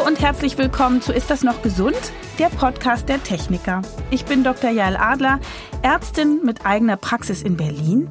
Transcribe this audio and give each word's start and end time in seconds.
Hallo 0.00 0.08
und 0.08 0.20
herzlich 0.22 0.56
willkommen 0.56 1.02
zu 1.02 1.12
Ist 1.12 1.30
das 1.30 1.42
noch 1.42 1.60
gesund? 1.60 1.98
Der 2.38 2.46
Podcast 2.46 3.10
der 3.10 3.22
Techniker. 3.22 3.82
Ich 4.10 4.24
bin 4.24 4.42
Dr. 4.42 4.70
Jael 4.70 4.96
Adler, 4.96 5.40
Ärztin 5.82 6.40
mit 6.42 6.64
eigener 6.64 6.96
Praxis 6.96 7.42
in 7.42 7.58
Berlin. 7.58 8.08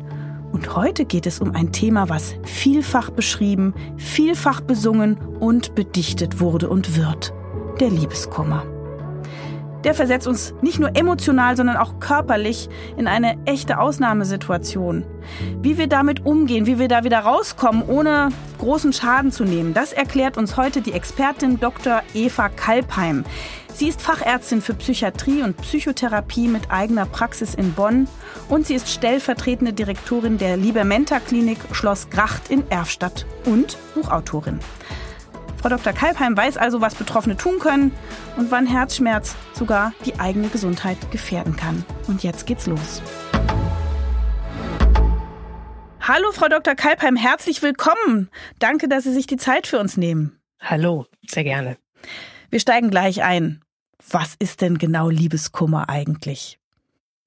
Und 0.52 0.76
heute 0.76 1.06
geht 1.06 1.26
es 1.26 1.40
um 1.40 1.56
ein 1.56 1.72
Thema, 1.72 2.08
was 2.08 2.36
vielfach 2.44 3.10
beschrieben, 3.10 3.74
vielfach 3.98 4.62
besungen 4.62 5.18
und 5.40 5.74
bedichtet 5.74 6.40
wurde 6.40 6.70
und 6.70 6.96
wird. 6.96 7.34
Der 7.80 7.90
Liebeskummer 7.90 8.66
der 9.84 9.94
versetzt 9.94 10.28
uns 10.28 10.54
nicht 10.62 10.80
nur 10.80 10.96
emotional, 10.96 11.56
sondern 11.56 11.78
auch 11.78 12.00
körperlich 12.00 12.70
in 12.98 13.08
eine 13.08 13.38
echte 13.46 13.80
Ausnahmesituation. 13.80 15.06
Wie 15.62 15.78
wir 15.78 15.88
damit 15.88 16.26
umgehen, 16.26 16.66
wie 16.66 16.80
wir 16.80 16.88
da 16.88 17.04
wieder 17.04 17.20
rauskommen, 17.20 17.84
ohne 17.88 18.30
großen 18.60 18.94
Schaden 18.94 19.32
zu 19.32 19.44
nehmen, 19.44 19.74
das 19.74 19.94
erklärt 19.94 20.38
uns 20.38 20.58
heute 20.58 20.82
die 20.82 20.94
Expertin 20.94 21.60
Dr. 21.60 22.02
Eva 22.14 22.50
Kalpheim. 22.50 23.24
Sie 23.74 23.88
ist 23.88 24.02
Fachärztin 24.02 24.62
für 24.62 24.74
Psychiatrie 24.74 25.42
und 25.42 25.56
Psychotherapie 25.56 26.50
mit 26.50 26.70
eigener 26.70 27.06
Praxis 27.06 27.54
in 27.54 27.72
Bonn 27.72 28.10
und 28.50 28.68
sie 28.68 28.76
ist 28.76 28.90
stellvertretende 28.90 29.72
Direktorin 29.72 30.38
der 30.38 30.58
Libermenta 30.58 31.22
Klinik 31.22 31.60
Schloss 31.72 32.10
Gracht 32.10 32.50
in 32.50 32.70
Erfstadt 32.70 33.26
und 33.46 33.78
Buchautorin. 33.96 34.60
Frau 35.62 35.68
Dr. 35.68 35.92
Kalbheim 35.92 36.38
weiß 36.38 36.56
also, 36.56 36.80
was 36.80 36.96
Betroffene 36.96 37.36
tun 37.36 37.60
können 37.60 37.92
und 38.38 38.50
wann 38.50 38.66
Herzschmerz 38.66 39.36
sogar 39.54 39.94
die 40.06 40.18
eigene 40.18 40.48
Gesundheit 40.48 41.12
gefährden 41.12 41.58
kann. 41.58 41.84
Und 42.08 42.24
jetzt 42.24 42.46
geht's 42.46 42.66
los. 42.66 43.02
Hallo, 46.00 46.32
Frau 46.32 46.48
Dr. 46.48 46.76
Kalbheim, 46.76 47.18
herzlich 47.18 47.62
willkommen. 47.62 48.30
Danke, 48.60 48.88
dass 48.88 49.04
Sie 49.04 49.14
sich 49.14 49.28
die 49.28 49.36
Zeit 49.36 49.68
für 49.68 49.80
uns 49.80 49.98
nehmen. 49.98 50.40
Hallo, 50.62 51.06
sehr 51.28 51.44
gerne. 51.44 51.78
Wir 52.50 52.62
steigen 52.62 52.90
gleich 52.90 53.22
ein. 53.22 53.62
Was 54.10 54.36
ist 54.40 54.62
denn 54.62 54.78
genau 54.78 55.10
Liebeskummer 55.10 55.90
eigentlich? 55.90 56.58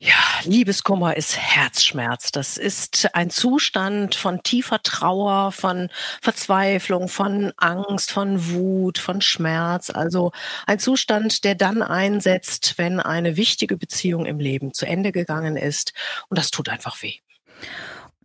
Ja, 0.05 0.17
Liebeskummer 0.43 1.17
ist 1.17 1.39
Herzschmerz. 1.39 2.33
Das 2.33 2.57
ist 2.57 3.15
ein 3.15 3.31
Zustand 3.31 4.17
von 4.17 4.43
tiefer 4.43 4.83
Trauer, 4.83 5.53
von 5.53 5.91
Verzweiflung, 6.21 7.07
von 7.07 7.53
Angst, 7.57 8.11
von 8.11 8.51
Wut, 8.51 8.99
von 8.99 9.21
Schmerz. 9.21 9.91
Also 9.91 10.33
ein 10.67 10.81
Zustand, 10.81 11.45
der 11.45 11.55
dann 11.55 11.83
einsetzt, 11.83 12.75
wenn 12.79 12.99
eine 12.99 13.37
wichtige 13.37 13.77
Beziehung 13.77 14.27
im 14.27 14.41
Leben 14.41 14.75
zu 14.75 14.87
Ende 14.87 15.13
gegangen 15.13 15.57
ist. 15.57 15.93
Und 16.29 16.37
das 16.37 16.51
tut 16.51 16.69
einfach 16.69 17.01
weh. 17.05 17.15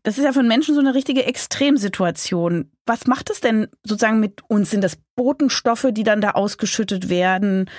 Das 0.01 0.17
ist 0.17 0.23
ja 0.23 0.33
für 0.33 0.41
Menschen 0.41 0.73
so 0.73 0.79
eine 0.79 0.95
richtige 0.95 1.25
Extremsituation. 1.25 2.71
Was 2.87 3.05
macht 3.05 3.29
es 3.29 3.39
denn 3.39 3.67
sozusagen 3.83 4.19
mit 4.19 4.41
uns? 4.47 4.71
Sind 4.71 4.83
das 4.83 4.97
Botenstoffe, 5.15 5.89
die 5.91 6.03
dann 6.03 6.21
da 6.21 6.31
ausgeschüttet 6.31 7.09
werden? 7.09 7.69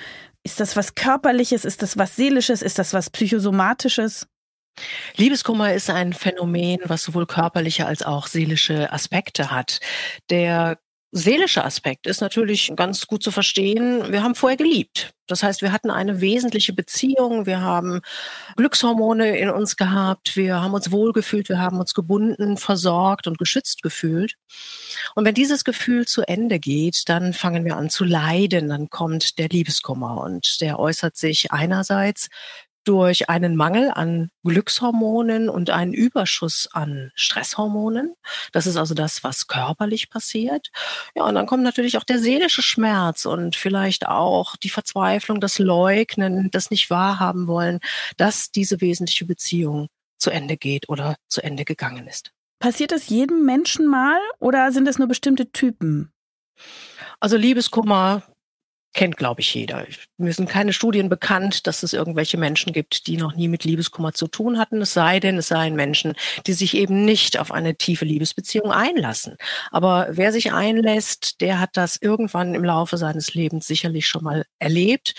Ist 0.43 0.59
das 0.59 0.75
was 0.75 0.95
Körperliches? 0.95 1.65
Ist 1.65 1.81
das 1.81 1.97
was 1.97 2.15
Seelisches? 2.15 2.61
Ist 2.61 2.79
das 2.79 2.93
was 2.93 3.09
Psychosomatisches? 3.09 4.27
Liebeskummer 5.15 5.73
ist 5.73 5.89
ein 5.89 6.13
Phänomen, 6.13 6.79
was 6.85 7.03
sowohl 7.03 7.25
körperliche 7.25 7.85
als 7.85 8.03
auch 8.03 8.27
seelische 8.27 8.91
Aspekte 8.93 9.51
hat. 9.51 9.79
Der 10.29 10.79
seelische 11.11 11.63
Aspekt 11.63 12.07
ist 12.07 12.21
natürlich 12.21 12.71
ganz 12.75 13.07
gut 13.07 13.23
zu 13.23 13.31
verstehen. 13.31 14.11
Wir 14.11 14.23
haben 14.23 14.35
vorher 14.35 14.57
geliebt. 14.57 15.13
Das 15.27 15.43
heißt, 15.43 15.61
wir 15.61 15.71
hatten 15.71 15.91
eine 15.91 16.21
wesentliche 16.21 16.73
Beziehung, 16.73 17.45
wir 17.45 17.61
haben 17.61 18.01
Glückshormone 18.55 19.37
in 19.37 19.49
uns 19.51 19.75
gehabt, 19.75 20.35
wir 20.35 20.61
haben 20.61 20.73
uns 20.73 20.91
wohlgefühlt, 20.91 21.49
wir 21.49 21.59
haben 21.59 21.79
uns 21.79 21.93
gebunden, 21.93 22.57
versorgt 22.57 23.27
und 23.27 23.37
geschützt 23.37 23.83
gefühlt. 23.83 24.33
Und 25.13 25.25
wenn 25.25 25.35
dieses 25.35 25.63
Gefühl 25.63 26.07
zu 26.07 26.23
Ende 26.23 26.59
geht, 26.59 27.03
dann 27.09 27.33
fangen 27.33 27.63
wir 27.63 27.77
an 27.77 27.91
zu 27.91 28.05
leiden, 28.05 28.69
dann 28.69 28.89
kommt 28.89 29.37
der 29.37 29.49
Liebeskummer 29.49 30.21
und 30.21 30.61
der 30.61 30.79
äußert 30.79 31.15
sich 31.15 31.51
einerseits 31.51 32.29
durch 32.83 33.29
einen 33.29 33.55
Mangel 33.55 33.91
an 33.91 34.29
Glückshormonen 34.43 35.49
und 35.49 35.69
einen 35.69 35.93
Überschuss 35.93 36.67
an 36.71 37.11
Stresshormonen. 37.15 38.15
Das 38.51 38.67
ist 38.67 38.77
also 38.77 38.93
das, 38.93 39.23
was 39.23 39.47
körperlich 39.47 40.09
passiert. 40.09 40.69
Ja, 41.15 41.25
und 41.25 41.35
dann 41.35 41.45
kommt 41.45 41.63
natürlich 41.63 41.97
auch 41.97 42.03
der 42.03 42.19
seelische 42.19 42.61
Schmerz 42.61 43.25
und 43.25 43.55
vielleicht 43.55 44.07
auch 44.07 44.55
die 44.55 44.69
Verzweiflung, 44.69 45.39
das 45.39 45.59
Leugnen, 45.59 46.49
das 46.51 46.71
nicht 46.71 46.89
wahrhaben 46.89 47.47
wollen, 47.47 47.79
dass 48.17 48.51
diese 48.51 48.81
wesentliche 48.81 49.25
Beziehung 49.25 49.87
zu 50.17 50.29
Ende 50.29 50.57
geht 50.57 50.89
oder 50.89 51.15
zu 51.27 51.41
Ende 51.41 51.65
gegangen 51.65 52.07
ist. 52.07 52.31
Passiert 52.59 52.91
es 52.91 53.07
jedem 53.07 53.45
Menschen 53.45 53.87
mal 53.87 54.19
oder 54.39 54.71
sind 54.71 54.87
es 54.87 54.99
nur 54.99 55.07
bestimmte 55.07 55.51
Typen? 55.51 56.11
Also 57.19 57.37
Liebeskummer 57.37 58.23
kennt, 58.93 59.17
glaube 59.17 59.41
ich, 59.41 59.53
jeder. 59.53 59.85
Mir 60.17 60.33
sind 60.33 60.49
keine 60.49 60.73
Studien 60.73 61.09
bekannt, 61.09 61.67
dass 61.67 61.83
es 61.83 61.93
irgendwelche 61.93 62.37
Menschen 62.37 62.73
gibt, 62.73 63.07
die 63.07 63.17
noch 63.17 63.35
nie 63.35 63.47
mit 63.47 63.63
Liebeskummer 63.63 64.13
zu 64.13 64.27
tun 64.27 64.57
hatten. 64.57 64.81
Es 64.81 64.93
sei 64.93 65.19
denn, 65.19 65.37
es 65.37 65.47
seien 65.47 65.75
Menschen, 65.75 66.13
die 66.47 66.53
sich 66.53 66.75
eben 66.75 67.05
nicht 67.05 67.39
auf 67.39 67.51
eine 67.51 67.75
tiefe 67.75 68.05
Liebesbeziehung 68.05 68.71
einlassen. 68.71 69.37
Aber 69.71 70.07
wer 70.11 70.31
sich 70.31 70.51
einlässt, 70.53 71.41
der 71.41 71.59
hat 71.59 71.71
das 71.73 71.97
irgendwann 72.01 72.55
im 72.55 72.63
Laufe 72.63 72.97
seines 72.97 73.33
Lebens 73.33 73.67
sicherlich 73.67 74.07
schon 74.07 74.23
mal 74.23 74.45
erlebt 74.59 75.13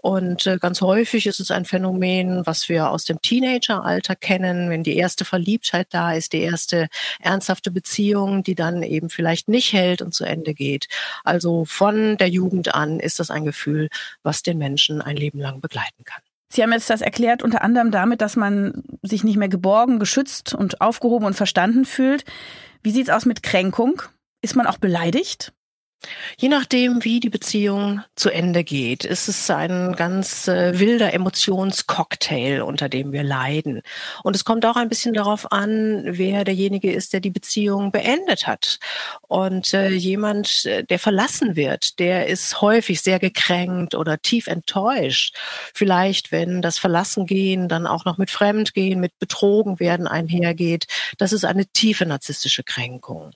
und 0.00 0.46
äh, 0.46 0.58
ganz 0.58 0.80
häufig 0.80 1.26
ist 1.26 1.40
es 1.40 1.50
ein 1.50 1.64
Phänomen, 1.64 2.46
was 2.46 2.68
wir 2.68 2.90
aus 2.90 3.04
dem 3.04 3.20
Teenageralter 3.20 4.14
kennen, 4.14 4.70
wenn 4.70 4.84
die 4.84 4.96
erste 4.96 5.24
Verliebtheit 5.24 5.88
da 5.90 6.12
ist, 6.12 6.32
die 6.32 6.40
erste 6.40 6.88
ernsthafte 7.20 7.70
Beziehung, 7.72 8.44
die 8.44 8.54
dann 8.54 8.82
eben 8.82 9.10
vielleicht 9.10 9.48
nicht 9.48 9.72
hält 9.72 10.00
und 10.00 10.14
zu 10.14 10.24
Ende 10.24 10.54
geht. 10.54 10.86
Also 11.24 11.64
von 11.64 12.16
der 12.16 12.28
Jugend 12.28 12.74
an 12.74 13.00
ist 13.00 13.18
das 13.18 13.30
ein 13.30 13.44
Gefühl, 13.44 13.88
was 14.22 14.42
den 14.42 14.58
Menschen 14.58 15.02
ein 15.02 15.16
Leben 15.16 15.40
lang 15.40 15.60
begleiten 15.60 16.04
kann. 16.04 16.22
Sie 16.50 16.62
haben 16.62 16.72
jetzt 16.72 16.88
das 16.88 17.00
erklärt 17.00 17.42
unter 17.42 17.62
anderem 17.62 17.90
damit, 17.90 18.20
dass 18.20 18.36
man 18.36 18.84
sich 19.02 19.24
nicht 19.24 19.36
mehr 19.36 19.48
geborgen, 19.48 19.98
geschützt 19.98 20.54
und 20.54 20.80
aufgehoben 20.80 21.26
und 21.26 21.34
verstanden 21.34 21.84
fühlt. 21.84 22.24
Wie 22.82 22.92
sieht's 22.92 23.10
aus 23.10 23.26
mit 23.26 23.42
Kränkung? 23.42 24.00
Ist 24.40 24.54
man 24.54 24.66
auch 24.66 24.78
beleidigt? 24.78 25.52
Je 26.36 26.48
nachdem, 26.48 27.02
wie 27.04 27.18
die 27.18 27.28
Beziehung 27.28 28.02
zu 28.14 28.30
Ende 28.30 28.62
geht, 28.62 29.04
ist 29.04 29.26
es 29.26 29.50
ein 29.50 29.94
ganz 29.96 30.46
äh, 30.46 30.78
wilder 30.78 31.12
Emotionscocktail, 31.12 32.62
unter 32.62 32.88
dem 32.88 33.10
wir 33.10 33.24
leiden. 33.24 33.82
Und 34.22 34.36
es 34.36 34.44
kommt 34.44 34.64
auch 34.64 34.76
ein 34.76 34.88
bisschen 34.88 35.12
darauf 35.12 35.50
an, 35.50 36.04
wer 36.06 36.44
derjenige 36.44 36.92
ist, 36.92 37.12
der 37.12 37.20
die 37.20 37.30
Beziehung 37.30 37.90
beendet 37.90 38.46
hat. 38.46 38.78
Und 39.26 39.74
äh, 39.74 39.88
jemand, 39.88 40.64
äh, 40.66 40.84
der 40.84 41.00
verlassen 41.00 41.56
wird, 41.56 41.98
der 41.98 42.28
ist 42.28 42.60
häufig 42.60 43.00
sehr 43.00 43.18
gekränkt 43.18 43.96
oder 43.96 44.18
tief 44.18 44.46
enttäuscht. 44.46 45.36
Vielleicht, 45.74 46.30
wenn 46.30 46.62
das 46.62 46.78
Verlassengehen 46.78 47.68
dann 47.68 47.88
auch 47.88 48.04
noch 48.04 48.18
mit 48.18 48.30
Fremdgehen, 48.30 49.00
mit 49.00 49.18
Betrogen 49.18 49.80
werden 49.80 50.06
einhergeht. 50.06 50.86
Das 51.18 51.32
ist 51.32 51.44
eine 51.44 51.66
tiefe 51.66 52.06
narzisstische 52.06 52.62
Kränkung. 52.62 53.32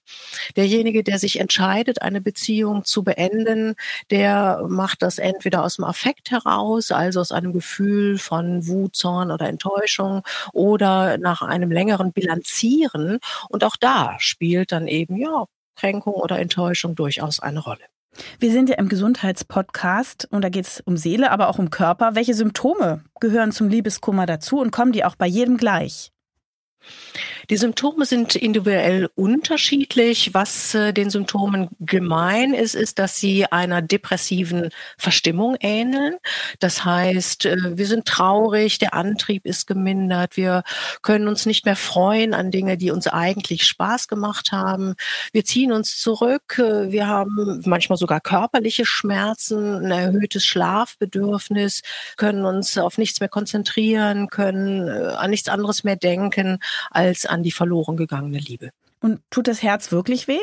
Derjenige, 0.54 1.02
der 1.02 1.18
sich 1.18 1.40
entscheidet, 1.40 2.00
eine 2.00 2.20
Beziehung 2.20 2.51
Beziehung 2.52 2.84
zu 2.84 3.02
beenden, 3.02 3.74
der 4.10 4.66
macht 4.68 5.00
das 5.00 5.18
entweder 5.18 5.64
aus 5.64 5.76
dem 5.76 5.86
Affekt 5.86 6.30
heraus, 6.30 6.92
also 6.92 7.20
aus 7.20 7.32
einem 7.32 7.54
Gefühl 7.54 8.18
von 8.18 8.66
Wut, 8.66 8.94
Zorn 8.94 9.30
oder 9.30 9.48
Enttäuschung 9.48 10.22
oder 10.52 11.16
nach 11.16 11.40
einem 11.40 11.70
längeren 11.70 12.12
Bilanzieren. 12.12 13.20
Und 13.48 13.64
auch 13.64 13.76
da 13.80 14.16
spielt 14.18 14.70
dann 14.70 14.86
eben, 14.86 15.16
ja, 15.16 15.46
Kränkung 15.76 16.12
oder 16.12 16.38
Enttäuschung 16.38 16.94
durchaus 16.94 17.40
eine 17.40 17.60
Rolle. 17.60 17.84
Wir 18.38 18.52
sind 18.52 18.68
ja 18.68 18.76
im 18.76 18.90
Gesundheitspodcast 18.90 20.28
und 20.30 20.42
da 20.42 20.50
geht 20.50 20.66
es 20.66 20.82
um 20.84 20.98
Seele, 20.98 21.30
aber 21.30 21.48
auch 21.48 21.58
um 21.58 21.70
Körper. 21.70 22.14
Welche 22.14 22.34
Symptome 22.34 23.02
gehören 23.18 23.52
zum 23.52 23.70
Liebeskummer 23.70 24.26
dazu 24.26 24.60
und 24.60 24.72
kommen 24.72 24.92
die 24.92 25.06
auch 25.06 25.16
bei 25.16 25.26
jedem 25.26 25.56
gleich? 25.56 26.11
Die 27.50 27.56
Symptome 27.56 28.06
sind 28.06 28.36
individuell 28.36 29.10
unterschiedlich. 29.14 30.32
Was 30.32 30.74
äh, 30.74 30.92
den 30.92 31.10
Symptomen 31.10 31.68
gemein 31.80 32.54
ist, 32.54 32.74
ist, 32.74 32.98
dass 32.98 33.16
sie 33.16 33.46
einer 33.46 33.82
depressiven 33.82 34.70
Verstimmung 34.96 35.56
ähneln. 35.60 36.16
Das 36.60 36.84
heißt, 36.84 37.46
äh, 37.46 37.76
wir 37.76 37.86
sind 37.86 38.06
traurig, 38.06 38.78
der 38.78 38.94
Antrieb 38.94 39.44
ist 39.44 39.66
gemindert, 39.66 40.36
wir 40.36 40.62
können 41.02 41.28
uns 41.28 41.46
nicht 41.46 41.64
mehr 41.64 41.76
freuen 41.76 42.34
an 42.34 42.50
Dinge, 42.50 42.76
die 42.76 42.90
uns 42.90 43.06
eigentlich 43.08 43.64
Spaß 43.64 44.08
gemacht 44.08 44.52
haben. 44.52 44.94
Wir 45.32 45.44
ziehen 45.44 45.72
uns 45.72 46.00
zurück, 46.00 46.58
äh, 46.58 46.90
wir 46.90 47.06
haben 47.06 47.60
manchmal 47.66 47.98
sogar 47.98 48.20
körperliche 48.20 48.86
Schmerzen, 48.86 49.86
ein 49.86 49.90
erhöhtes 49.90 50.46
Schlafbedürfnis, 50.46 51.82
können 52.16 52.44
uns 52.44 52.78
auf 52.78 52.98
nichts 52.98 53.20
mehr 53.20 53.28
konzentrieren, 53.28 54.28
können 54.28 54.88
an 54.88 55.30
nichts 55.30 55.48
anderes 55.48 55.84
mehr 55.84 55.96
denken 55.96 56.58
als 56.90 57.26
an 57.26 57.42
die 57.42 57.52
verloren 57.52 57.96
gegangene 57.96 58.38
Liebe. 58.38 58.70
Und 59.00 59.20
tut 59.30 59.48
das 59.48 59.62
Herz 59.62 59.90
wirklich 59.92 60.28
weh? 60.28 60.40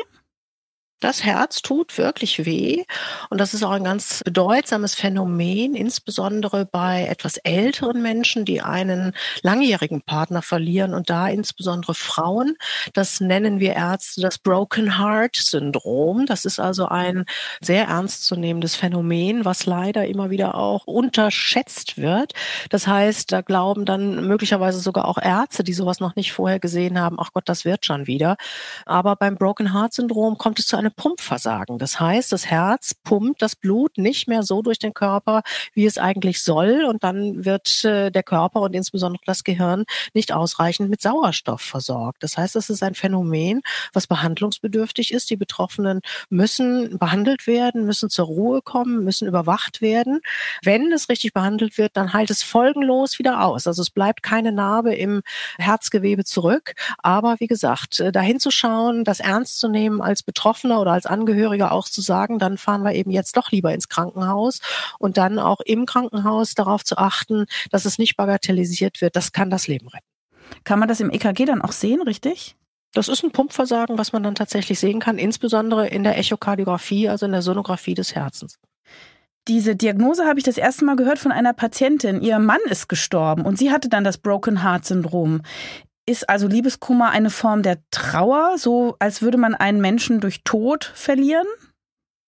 Das 1.00 1.24
Herz 1.24 1.62
tut 1.62 1.96
wirklich 1.96 2.44
weh 2.44 2.84
und 3.30 3.38
das 3.38 3.54
ist 3.54 3.62
auch 3.62 3.70
ein 3.70 3.84
ganz 3.84 4.20
bedeutsames 4.22 4.94
Phänomen, 4.94 5.74
insbesondere 5.74 6.66
bei 6.66 7.06
etwas 7.06 7.38
älteren 7.38 8.02
Menschen, 8.02 8.44
die 8.44 8.60
einen 8.60 9.12
langjährigen 9.42 10.02
Partner 10.02 10.42
verlieren 10.42 10.92
und 10.92 11.08
da 11.08 11.28
insbesondere 11.28 11.94
Frauen. 11.94 12.56
Das 12.92 13.20
nennen 13.20 13.60
wir 13.60 13.74
Ärzte 13.74 14.20
das 14.20 14.36
Broken 14.38 14.98
Heart 14.98 15.36
Syndrom. 15.36 16.26
Das 16.26 16.44
ist 16.44 16.60
also 16.60 16.86
ein 16.86 17.24
sehr 17.62 17.86
ernstzunehmendes 17.86 18.76
Phänomen, 18.76 19.46
was 19.46 19.64
leider 19.64 20.06
immer 20.06 20.28
wieder 20.28 20.54
auch 20.54 20.86
unterschätzt 20.86 21.96
wird. 21.96 22.34
Das 22.68 22.86
heißt, 22.86 23.32
da 23.32 23.40
glauben 23.40 23.86
dann 23.86 24.26
möglicherweise 24.26 24.80
sogar 24.80 25.06
auch 25.06 25.18
Ärzte, 25.18 25.64
die 25.64 25.72
sowas 25.72 26.00
noch 26.00 26.16
nicht 26.16 26.32
vorher 26.32 26.60
gesehen 26.60 27.00
haben, 27.00 27.16
ach 27.18 27.32
Gott, 27.32 27.48
das 27.48 27.64
wird 27.64 27.86
schon 27.86 28.06
wieder. 28.06 28.36
Aber 28.84 29.16
beim 29.16 29.36
Broken 29.36 29.72
Heart 29.72 29.94
Syndrom 29.94 30.36
kommt 30.36 30.58
es 30.58 30.66
zu 30.66 30.76
einem 30.76 30.89
Pumpversagen. 30.90 31.78
Das 31.78 32.00
heißt, 32.00 32.32
das 32.32 32.46
Herz 32.46 32.94
pumpt 33.04 33.42
das 33.42 33.56
Blut 33.56 33.98
nicht 33.98 34.28
mehr 34.28 34.42
so 34.42 34.62
durch 34.62 34.78
den 34.78 34.94
Körper, 34.94 35.42
wie 35.74 35.86
es 35.86 35.98
eigentlich 35.98 36.42
soll. 36.42 36.84
Und 36.84 37.04
dann 37.04 37.44
wird 37.44 37.84
äh, 37.84 38.10
der 38.10 38.22
Körper 38.22 38.60
und 38.60 38.74
insbesondere 38.74 39.22
das 39.26 39.44
Gehirn 39.44 39.84
nicht 40.14 40.32
ausreichend 40.32 40.90
mit 40.90 41.00
Sauerstoff 41.00 41.60
versorgt. 41.60 42.22
Das 42.22 42.36
heißt, 42.36 42.56
es 42.56 42.70
ist 42.70 42.82
ein 42.82 42.94
Phänomen, 42.94 43.62
was 43.92 44.06
behandlungsbedürftig 44.06 45.12
ist. 45.12 45.30
Die 45.30 45.36
Betroffenen 45.36 46.00
müssen 46.28 46.98
behandelt 46.98 47.46
werden, 47.46 47.86
müssen 47.86 48.10
zur 48.10 48.26
Ruhe 48.26 48.62
kommen, 48.62 49.04
müssen 49.04 49.28
überwacht 49.28 49.80
werden. 49.80 50.20
Wenn 50.62 50.92
es 50.92 51.08
richtig 51.08 51.32
behandelt 51.32 51.78
wird, 51.78 51.96
dann 51.96 52.12
heilt 52.12 52.30
es 52.30 52.42
folgenlos 52.42 53.18
wieder 53.18 53.44
aus. 53.44 53.66
Also 53.66 53.82
es 53.82 53.90
bleibt 53.90 54.22
keine 54.22 54.52
Narbe 54.52 54.94
im 54.94 55.22
Herzgewebe 55.58 56.24
zurück. 56.24 56.74
Aber 56.98 57.36
wie 57.38 57.46
gesagt, 57.46 58.00
äh, 58.00 58.12
dahin 58.12 58.40
zu 58.40 58.50
schauen, 58.50 59.04
das 59.04 59.20
ernst 59.20 59.58
zu 59.58 59.68
nehmen 59.68 60.00
als 60.00 60.22
Betroffener 60.22 60.79
oder 60.80 60.92
als 60.92 61.06
Angehöriger 61.06 61.72
auch 61.72 61.88
zu 61.88 62.00
sagen, 62.00 62.38
dann 62.38 62.58
fahren 62.58 62.82
wir 62.82 62.94
eben 62.94 63.10
jetzt 63.10 63.36
doch 63.36 63.50
lieber 63.50 63.72
ins 63.72 63.88
Krankenhaus 63.88 64.60
und 64.98 65.16
dann 65.16 65.38
auch 65.38 65.60
im 65.60 65.86
Krankenhaus 65.86 66.54
darauf 66.54 66.84
zu 66.84 66.98
achten, 66.98 67.46
dass 67.70 67.84
es 67.84 67.98
nicht 67.98 68.16
bagatellisiert 68.16 69.00
wird. 69.00 69.16
Das 69.16 69.32
kann 69.32 69.50
das 69.50 69.68
Leben 69.68 69.88
retten. 69.88 70.06
Kann 70.64 70.78
man 70.78 70.88
das 70.88 71.00
im 71.00 71.10
EKG 71.10 71.44
dann 71.44 71.62
auch 71.62 71.72
sehen, 71.72 72.02
richtig? 72.02 72.56
Das 72.92 73.08
ist 73.08 73.22
ein 73.22 73.30
Pumpversagen, 73.30 73.98
was 73.98 74.12
man 74.12 74.22
dann 74.22 74.34
tatsächlich 74.34 74.80
sehen 74.80 74.98
kann, 74.98 75.16
insbesondere 75.16 75.86
in 75.88 76.02
der 76.02 76.18
Echokardiographie, 76.18 77.08
also 77.08 77.26
in 77.26 77.32
der 77.32 77.42
Sonographie 77.42 77.94
des 77.94 78.14
Herzens. 78.14 78.58
Diese 79.48 79.74
Diagnose 79.74 80.26
habe 80.26 80.38
ich 80.38 80.44
das 80.44 80.58
erste 80.58 80.84
Mal 80.84 80.96
gehört 80.96 81.18
von 81.18 81.32
einer 81.32 81.52
Patientin. 81.52 82.20
Ihr 82.20 82.38
Mann 82.38 82.60
ist 82.68 82.88
gestorben 82.88 83.42
und 83.42 83.58
sie 83.58 83.70
hatte 83.70 83.88
dann 83.88 84.04
das 84.04 84.18
Broken 84.18 84.62
Heart 84.62 84.84
Syndrom. 84.84 85.42
Ist 86.10 86.28
also 86.28 86.48
Liebeskummer 86.48 87.10
eine 87.10 87.30
Form 87.30 87.62
der 87.62 87.78
Trauer, 87.92 88.58
so 88.58 88.96
als 88.98 89.22
würde 89.22 89.38
man 89.38 89.54
einen 89.54 89.80
Menschen 89.80 90.20
durch 90.20 90.42
Tod 90.42 90.90
verlieren? 90.96 91.46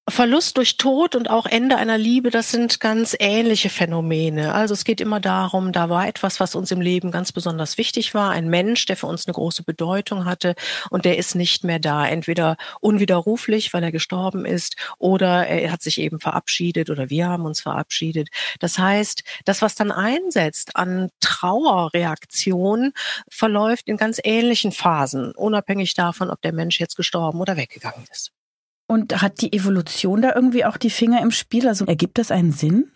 Verlust 0.09 0.57
durch 0.57 0.79
Tod 0.79 1.15
und 1.15 1.31
auch 1.31 1.47
Ende 1.47 1.77
einer 1.77 1.97
Liebe, 1.97 2.31
das 2.31 2.51
sind 2.51 2.81
ganz 2.81 3.17
ähnliche 3.21 3.71
Phänomene. 3.71 4.53
Also 4.53 4.75
es 4.75 4.83
geht 4.83 5.01
immer 5.01 5.21
darum, 5.21 5.71
da 5.71 5.91
war 5.91 6.09
etwas, 6.09 6.41
was 6.41 6.57
uns 6.57 6.73
im 6.73 6.81
Leben 6.81 7.13
ganz 7.13 7.31
besonders 7.31 7.79
wichtig 7.79 8.13
war, 8.13 8.33
ein 8.33 8.49
Mensch, 8.49 8.85
der 8.87 8.97
für 8.97 9.07
uns 9.07 9.27
eine 9.27 9.35
große 9.35 9.63
Bedeutung 9.63 10.25
hatte 10.25 10.57
und 10.91 11.05
der 11.05 11.19
ist 11.19 11.37
nicht 11.37 11.63
mehr 11.63 11.79
da, 11.79 12.05
entweder 12.05 12.57
unwiderruflich, 12.81 13.73
weil 13.73 13.85
er 13.85 13.93
gestorben 13.93 14.45
ist, 14.45 14.75
oder 14.99 15.47
er 15.47 15.71
hat 15.71 15.83
sich 15.83 15.99
eben 15.99 16.19
verabschiedet 16.19 16.91
oder 16.91 17.09
wir 17.09 17.29
haben 17.29 17.45
uns 17.45 17.61
verabschiedet. 17.61 18.29
Das 18.59 18.81
heißt, 18.81 19.23
das, 19.45 19.63
was 19.63 19.77
dann 19.77 19.93
einsetzt 19.93 20.75
an 20.75 21.11
Trauerreaktion, 21.21 22.93
verläuft 23.31 23.87
in 23.87 23.99
ganz 23.99 24.21
ähnlichen 24.25 24.73
Phasen, 24.73 25.31
unabhängig 25.33 25.95
davon, 25.95 26.29
ob 26.29 26.43
der 26.43 26.53
Mensch 26.53 26.81
jetzt 26.81 26.97
gestorben 26.97 27.41
oder 27.41 27.57
weggegangen 27.57 28.05
ist. 28.11 28.33
Und 28.93 29.23
hat 29.23 29.41
die 29.41 29.55
Evolution 29.55 30.21
da 30.21 30.35
irgendwie 30.35 30.67
auch 30.67 30.77
die 30.77 30.91
Finger 30.91 31.23
im 31.23 31.31
Spiel? 31.31 31.67
Also 31.67 31.87
ergibt 31.87 32.19
das 32.19 32.31
einen 32.31 32.53
Sinn? 32.53 32.91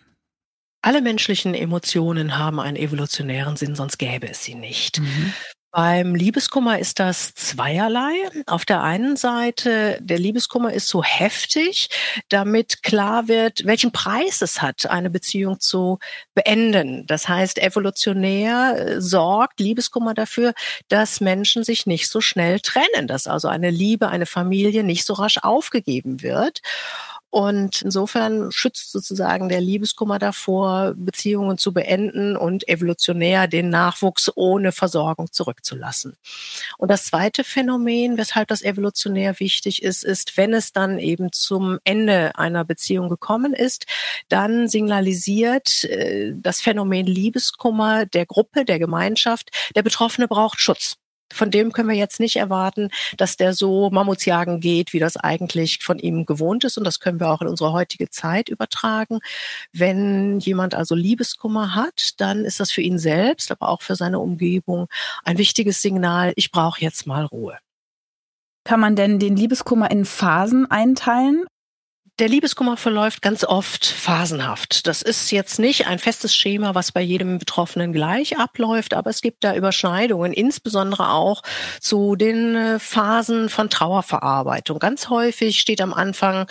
Alle 0.83 1.01
menschlichen 1.01 1.55
Emotionen 1.55 2.37
haben 2.37 2.59
einen 2.59 2.77
evolutionären 2.77 3.57
Sinn, 3.57 3.73
sonst 3.73 3.97
gäbe 3.97 4.29
es 4.29 4.43
sie 4.43 4.53
nicht. 4.53 4.99
Mhm. 4.99 5.33
Beim 5.77 6.15
Liebeskummer 6.15 6.79
ist 6.79 6.97
das 6.99 7.35
zweierlei. 7.35 8.15
Auf 8.47 8.65
der 8.65 8.81
einen 8.81 9.15
Seite, 9.15 9.99
der 10.01 10.17
Liebeskummer 10.17 10.73
ist 10.73 10.87
so 10.87 11.03
heftig, 11.03 11.89
damit 12.29 12.81
klar 12.81 13.27
wird, 13.27 13.63
welchen 13.63 13.91
Preis 13.91 14.41
es 14.41 14.59
hat, 14.63 14.87
eine 14.89 15.11
Beziehung 15.11 15.59
zu 15.59 15.99
beenden. 16.33 17.05
Das 17.05 17.29
heißt, 17.29 17.59
evolutionär 17.59 18.75
äh, 18.75 19.01
sorgt 19.01 19.59
Liebeskummer 19.59 20.15
dafür, 20.15 20.55
dass 20.87 21.21
Menschen 21.21 21.63
sich 21.63 21.85
nicht 21.85 22.09
so 22.09 22.21
schnell 22.21 22.59
trennen, 22.59 23.05
dass 23.05 23.27
also 23.27 23.47
eine 23.47 23.69
Liebe, 23.69 24.07
eine 24.07 24.25
Familie 24.25 24.83
nicht 24.83 25.05
so 25.05 25.13
rasch 25.13 25.37
aufgegeben 25.43 26.23
wird. 26.23 26.63
Und 27.29 27.81
insofern 27.81 28.51
schützt 28.51 28.91
sozusagen 28.91 29.49
der 29.49 29.59
Liebeskummer 29.59 30.17
davor, 30.17 30.93
Beziehungen 30.95 31.57
zu 31.57 31.73
beenden 31.73 32.37
und 32.37 32.67
evolutionär 32.69 33.47
den 33.47 33.69
Nachwuchs 33.69 34.31
ohne 34.35 34.71
Versorgung 34.71 35.31
zurückzulassen. 35.31 36.15
Und 36.77 36.89
das 36.89 37.05
zweite 37.05 37.43
Phänomen, 37.43 38.17
weshalb 38.17 38.47
das 38.47 38.61
evolutionär 38.61 39.39
wichtig 39.39 39.83
ist, 39.83 40.05
ist, 40.05 40.37
wenn 40.37 40.53
es 40.53 40.71
dann 40.71 40.99
eben 40.99 41.31
zum 41.33 41.79
Ende 41.83 42.37
einer 42.37 42.63
Beziehung 42.63 43.09
gekommen 43.09 43.53
ist, 43.53 43.85
dann 44.29 44.69
signalisiert 44.69 45.83
äh, 45.83 46.33
das 46.35 46.61
Phänomen 46.61 47.05
Liebeskummer 47.05 48.05
der 48.05 48.25
Gruppe, 48.25 48.63
der 48.63 48.79
Gemeinschaft, 48.79 49.51
der 49.75 49.83
Betroffene 49.83 50.27
braucht 50.27 50.61
Schutz 50.61 50.97
von 51.33 51.51
dem 51.51 51.71
können 51.71 51.89
wir 51.89 51.95
jetzt 51.95 52.19
nicht 52.19 52.37
erwarten, 52.37 52.89
dass 53.17 53.37
der 53.37 53.53
so 53.53 53.89
Mammutsjagen 53.89 54.59
geht, 54.59 54.93
wie 54.93 54.99
das 54.99 55.17
eigentlich 55.17 55.79
von 55.83 55.99
ihm 55.99 56.25
gewohnt 56.25 56.63
ist. 56.63 56.77
Und 56.77 56.83
das 56.83 56.99
können 56.99 57.19
wir 57.19 57.29
auch 57.29 57.41
in 57.41 57.47
unsere 57.47 57.73
heutige 57.73 58.09
Zeit 58.09 58.49
übertragen. 58.49 59.19
Wenn 59.73 60.39
jemand 60.39 60.75
also 60.75 60.95
Liebeskummer 60.95 61.75
hat, 61.75 62.19
dann 62.19 62.45
ist 62.45 62.59
das 62.59 62.71
für 62.71 62.81
ihn 62.81 62.99
selbst, 62.99 63.51
aber 63.51 63.69
auch 63.69 63.81
für 63.81 63.95
seine 63.95 64.19
Umgebung 64.19 64.87
ein 65.23 65.37
wichtiges 65.37 65.81
Signal, 65.81 66.33
ich 66.35 66.51
brauche 66.51 66.81
jetzt 66.81 67.07
mal 67.07 67.25
Ruhe. 67.25 67.57
Kann 68.63 68.79
man 68.79 68.95
denn 68.95 69.19
den 69.19 69.37
Liebeskummer 69.37 69.89
in 69.91 70.03
Phasen 70.03 70.69
einteilen? 70.69 71.45
Der 72.19 72.29
Liebeskummer 72.29 72.77
verläuft 72.77 73.21
ganz 73.21 73.43
oft 73.43 73.85
phasenhaft. 73.85 74.87
Das 74.87 75.03
ist 75.03 75.29
jetzt 75.29 75.59
nicht 75.59 75.85
ein 75.85 75.99
festes 75.99 76.35
Schema, 76.35 76.73
was 76.73 76.91
bei 76.91 77.01
jedem 77.01 77.37
Betroffenen 77.37 77.93
gleich 77.93 78.39
abläuft, 78.39 78.95
aber 78.95 79.11
es 79.11 79.21
gibt 79.21 79.43
da 79.43 79.53
Überschneidungen, 79.53 80.33
insbesondere 80.33 81.11
auch 81.11 81.43
zu 81.79 82.15
den 82.15 82.55
äh, 82.55 82.79
Phasen 82.79 83.49
von 83.49 83.69
Trauerverarbeitung. 83.69 84.79
Ganz 84.79 85.09
häufig 85.09 85.59
steht 85.59 85.79
am 85.79 85.93
Anfang 85.93 86.47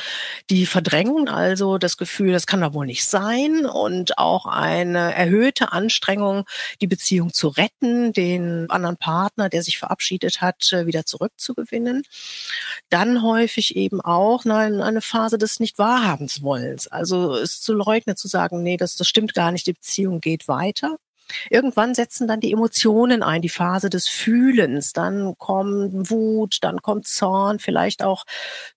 die 0.51 0.67
Verdrängung, 0.67 1.29
also 1.29 1.79
das 1.79 1.97
Gefühl, 1.97 2.31
das 2.31 2.47
kann 2.47 2.61
doch 2.61 2.73
wohl 2.73 2.87
nicht 2.87 3.05
sein 3.05 3.67
und 3.67 4.19
auch 4.19 4.47
eine 4.47 5.17
erhöhte 5.17 5.73
Anstrengung, 5.73 6.45
die 6.81 6.87
Beziehung 6.87 7.33
zu 7.33 7.49
retten, 7.49 8.13
den 8.13 8.71
anderen 8.71 8.99
Partner, 8.99 9.49
der 9.49 9.65
sich 9.65 9.79
verabschiedet 9.79 10.41
hat, 10.41 10.73
äh, 10.73 10.87
wieder 10.87 11.07
zurückzugewinnen. 11.07 12.05
Dann 12.89 13.25
häufig 13.25 13.75
eben 13.75 14.01
auch 14.01 14.45
eine 14.45 15.01
Phase 15.01 15.39
des 15.39 15.56
nicht 15.61 15.79
wahrhabens 15.79 16.43
wollens. 16.43 16.89
Also 16.89 17.35
es 17.35 17.61
zu 17.61 17.75
leugnen, 17.75 18.17
zu 18.17 18.29
sagen, 18.29 18.63
nee, 18.63 18.77
das, 18.77 18.97
das 18.97 19.09
stimmt 19.09 19.35
gar 19.35 19.53
nicht, 19.53 19.67
die 19.67 19.73
Beziehung 19.73 20.21
geht 20.21 20.49
weiter. 20.49 20.97
Irgendwann 21.51 21.95
setzen 21.95 22.29
dann 22.29 22.41
die 22.41 22.53
Emotionen 22.53 23.23
ein, 23.23 23.43
die 23.43 23.49
Phase 23.49 23.91
des 23.91 24.09
Fühlens. 24.09 24.93
Dann 24.93 25.37
kommt 25.39 26.11
Wut, 26.11 26.59
dann 26.63 26.83
kommt 26.83 27.07
Zorn, 27.07 27.59
vielleicht 27.59 28.03
auch 28.03 28.25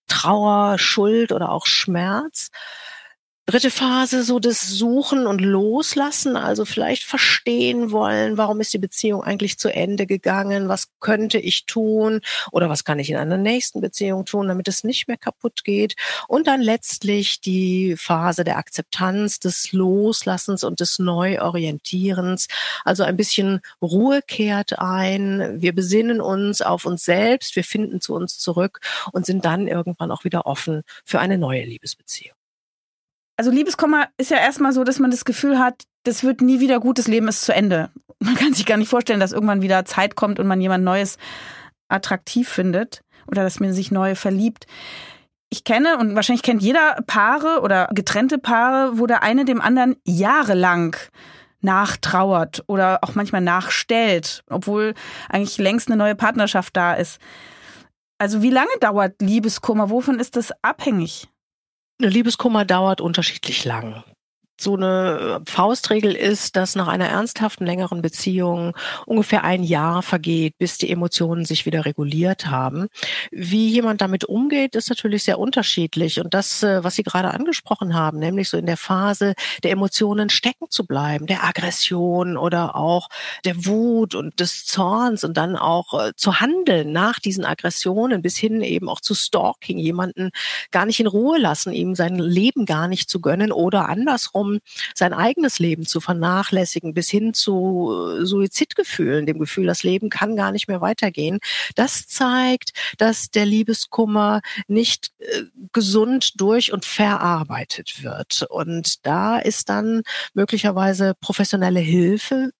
Trauer, 0.07 0.77
Schuld 0.79 1.31
oder 1.31 1.51
auch 1.51 1.67
Schmerz. 1.67 2.49
Dritte 3.49 3.71
Phase, 3.71 4.21
so 4.21 4.37
das 4.37 4.69
Suchen 4.69 5.25
und 5.25 5.41
Loslassen, 5.41 6.37
also 6.37 6.65
vielleicht 6.65 7.01
verstehen 7.01 7.89
wollen, 7.89 8.37
warum 8.37 8.61
ist 8.61 8.71
die 8.75 8.77
Beziehung 8.77 9.23
eigentlich 9.23 9.57
zu 9.57 9.73
Ende 9.73 10.05
gegangen, 10.05 10.69
was 10.69 10.89
könnte 10.99 11.39
ich 11.39 11.65
tun 11.65 12.21
oder 12.51 12.69
was 12.69 12.83
kann 12.83 12.99
ich 12.99 13.09
in 13.09 13.15
einer 13.17 13.37
nächsten 13.37 13.81
Beziehung 13.81 14.25
tun, 14.25 14.49
damit 14.49 14.67
es 14.67 14.83
nicht 14.83 15.07
mehr 15.07 15.17
kaputt 15.17 15.63
geht. 15.63 15.95
Und 16.27 16.45
dann 16.45 16.61
letztlich 16.61 17.41
die 17.41 17.95
Phase 17.97 18.43
der 18.43 18.57
Akzeptanz, 18.57 19.39
des 19.39 19.71
Loslassens 19.71 20.63
und 20.63 20.79
des 20.79 20.99
Neuorientierens. 20.99 22.49
Also 22.85 23.01
ein 23.01 23.17
bisschen 23.17 23.61
Ruhe 23.81 24.21
kehrt 24.21 24.77
ein, 24.77 25.59
wir 25.59 25.73
besinnen 25.73 26.21
uns 26.21 26.61
auf 26.61 26.85
uns 26.85 27.03
selbst, 27.03 27.55
wir 27.55 27.63
finden 27.63 27.99
zu 27.99 28.13
uns 28.13 28.37
zurück 28.37 28.79
und 29.11 29.25
sind 29.25 29.43
dann 29.43 29.67
irgendwann 29.67 30.11
auch 30.11 30.23
wieder 30.23 30.45
offen 30.45 30.83
für 31.03 31.19
eine 31.19 31.39
neue 31.39 31.63
Liebesbeziehung 31.63 32.38
also 33.39 33.51
Liebeskummer 33.51 34.09
ist 34.17 34.31
ja 34.31 34.37
erstmal 34.37 34.73
so, 34.73 34.83
dass 34.83 34.99
man 34.99 35.11
das 35.11 35.23
Gefühl 35.23 35.59
hat, 35.59 35.83
das 36.03 36.25
wird 36.25 36.41
nie 36.41 36.59
wieder 36.59 36.81
gut, 36.81 36.97
das 36.99 37.07
Leben 37.07 37.29
ist 37.29 37.43
zu 37.43 37.53
Ende. 37.53 37.89
Man 38.19 38.35
kann 38.35 38.53
sich 38.53 38.65
gar 38.65 38.75
nicht 38.75 38.89
vorstellen, 38.89 39.21
dass 39.21 39.31
irgendwann 39.31 39.61
wieder 39.61 39.85
Zeit 39.85 40.17
kommt 40.17 40.41
und 40.41 40.47
man 40.47 40.59
jemand 40.59 40.83
Neues 40.83 41.17
attraktiv 41.87 42.49
findet 42.49 42.99
oder 43.27 43.43
dass 43.43 43.61
man 43.61 43.71
sich 43.71 43.91
neu 43.91 44.15
verliebt. 44.15 44.65
Ich 45.49 45.63
kenne 45.63 45.97
und 45.97 46.15
wahrscheinlich 46.15 46.43
kennt 46.43 46.61
jeder 46.61 47.01
Paare 47.07 47.61
oder 47.61 47.87
getrennte 47.93 48.39
Paare, 48.39 48.99
wo 48.99 49.07
der 49.07 49.23
eine 49.23 49.45
dem 49.45 49.61
anderen 49.61 49.95
jahrelang 50.03 50.97
nachtrauert 51.61 52.65
oder 52.67 52.99
auch 53.03 53.15
manchmal 53.15 53.39
nachstellt, 53.39 54.43
obwohl 54.49 54.95
eigentlich 55.29 55.57
längst 55.57 55.87
eine 55.87 55.95
neue 55.95 56.15
Partnerschaft 56.15 56.75
da 56.75 56.93
ist. 56.93 57.21
Also 58.17 58.41
wie 58.41 58.51
lange 58.51 58.77
dauert 58.81 59.21
Liebeskummer? 59.21 59.89
Wovon 59.89 60.19
ist 60.19 60.35
das 60.35 60.51
abhängig? 60.61 61.29
Eine 62.01 62.11
Liebeskummer 62.11 62.63
dauert 62.63 63.01
unterschiedlich 63.01 63.65
lang 63.65 64.03
so 64.61 64.75
eine 64.75 65.41
Faustregel 65.45 66.13
ist, 66.13 66.55
dass 66.55 66.75
nach 66.75 66.87
einer 66.87 67.07
ernsthaften 67.07 67.65
längeren 67.65 68.01
Beziehung 68.01 68.75
ungefähr 69.05 69.43
ein 69.43 69.63
Jahr 69.63 70.01
vergeht, 70.01 70.57
bis 70.57 70.77
die 70.77 70.89
Emotionen 70.89 71.45
sich 71.45 71.65
wieder 71.65 71.85
reguliert 71.85 72.47
haben. 72.47 72.87
Wie 73.31 73.69
jemand 73.69 74.01
damit 74.01 74.25
umgeht, 74.25 74.75
ist 74.75 74.89
natürlich 74.89 75.23
sehr 75.23 75.39
unterschiedlich. 75.39 76.19
Und 76.19 76.33
das, 76.33 76.63
äh, 76.63 76.83
was 76.83 76.95
Sie 76.95 77.03
gerade 77.03 77.31
angesprochen 77.31 77.93
haben, 77.93 78.19
nämlich 78.19 78.49
so 78.49 78.57
in 78.57 78.65
der 78.65 78.77
Phase 78.77 79.33
der 79.63 79.71
Emotionen 79.71 80.29
stecken 80.29 80.69
zu 80.69 80.85
bleiben, 80.85 81.25
der 81.25 81.43
Aggression 81.43 82.37
oder 82.37 82.75
auch 82.75 83.07
der 83.45 83.65
Wut 83.65 84.15
und 84.15 84.39
des 84.39 84.65
Zorns 84.65 85.23
und 85.23 85.37
dann 85.37 85.55
auch 85.55 86.07
äh, 86.07 86.11
zu 86.15 86.39
handeln 86.39 86.91
nach 86.91 87.19
diesen 87.19 87.45
Aggressionen 87.45 88.21
bis 88.21 88.37
hin 88.37 88.61
eben 88.61 88.89
auch 88.89 88.99
zu 88.99 89.15
Stalking, 89.15 89.77
jemanden 89.77 90.31
gar 90.71 90.85
nicht 90.85 90.99
in 90.99 91.07
Ruhe 91.07 91.37
lassen, 91.37 91.71
ihm 91.71 91.95
sein 91.95 92.17
Leben 92.17 92.65
gar 92.65 92.87
nicht 92.87 93.09
zu 93.09 93.21
gönnen 93.21 93.51
oder 93.51 93.87
andersrum 93.87 94.48
darum, 94.49 94.59
sein 94.93 95.13
eigenes 95.13 95.59
Leben 95.59 95.85
zu 95.85 96.01
vernachlässigen, 96.01 96.93
bis 96.93 97.09
hin 97.09 97.33
zu 97.33 98.17
äh, 98.19 98.25
Suizidgefühlen, 98.25 99.25
dem 99.25 99.39
Gefühl, 99.39 99.67
das 99.67 99.83
Leben 99.83 100.09
kann 100.09 100.35
gar 100.35 100.51
nicht 100.51 100.67
mehr 100.67 100.81
weitergehen. 100.81 101.39
Das 101.75 102.07
zeigt, 102.07 102.71
dass 102.97 103.29
der 103.29 103.45
Liebeskummer 103.45 104.41
nicht 104.67 105.11
äh, 105.19 105.43
gesund 105.73 106.39
durch 106.39 106.73
und 106.73 106.85
verarbeitet 106.85 108.03
wird. 108.03 108.45
Und 108.49 109.05
da 109.05 109.37
ist 109.37 109.69
dann 109.69 110.03
möglicherweise 110.33 111.13
professionelle 111.21 111.79
Hilfe 111.79 112.51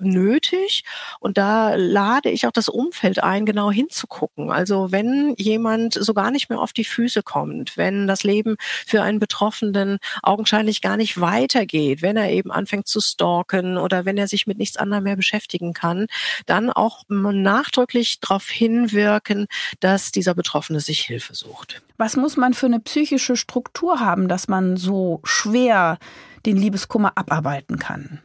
nötig. 0.00 0.84
Und 1.20 1.38
da 1.38 1.74
lade 1.74 2.30
ich 2.30 2.46
auch 2.46 2.52
das 2.52 2.68
Umfeld 2.68 3.22
ein, 3.22 3.46
genau 3.46 3.70
hinzugucken. 3.70 4.50
Also 4.50 4.92
wenn 4.92 5.34
jemand 5.36 5.94
so 5.94 6.14
gar 6.14 6.30
nicht 6.30 6.50
mehr 6.50 6.60
auf 6.60 6.72
die 6.72 6.84
Füße 6.84 7.22
kommt, 7.22 7.76
wenn 7.76 8.06
das 8.06 8.22
Leben 8.22 8.56
für 8.58 9.02
einen 9.02 9.18
Betroffenen 9.18 9.98
augenscheinlich 10.22 10.80
gar 10.80 10.96
nicht 10.96 11.20
weitergeht, 11.20 12.02
wenn 12.02 12.16
er 12.16 12.30
eben 12.30 12.50
anfängt 12.50 12.86
zu 12.86 13.00
stalken 13.00 13.78
oder 13.78 14.04
wenn 14.04 14.18
er 14.18 14.28
sich 14.28 14.46
mit 14.46 14.58
nichts 14.58 14.76
anderem 14.76 15.04
mehr 15.04 15.16
beschäftigen 15.16 15.72
kann, 15.72 16.06
dann 16.46 16.70
auch 16.70 17.04
nachdrücklich 17.08 18.20
darauf 18.20 18.48
hinwirken, 18.48 19.46
dass 19.80 20.12
dieser 20.12 20.34
Betroffene 20.34 20.80
sich 20.80 21.00
Hilfe 21.00 21.34
sucht. 21.34 21.82
Was 21.96 22.16
muss 22.16 22.36
man 22.36 22.54
für 22.54 22.66
eine 22.66 22.80
psychische 22.80 23.36
Struktur 23.36 24.00
haben, 24.00 24.28
dass 24.28 24.48
man 24.48 24.76
so 24.76 25.20
schwer 25.24 25.98
den 26.44 26.56
Liebeskummer 26.56 27.12
abarbeiten 27.16 27.78
kann? 27.78 28.20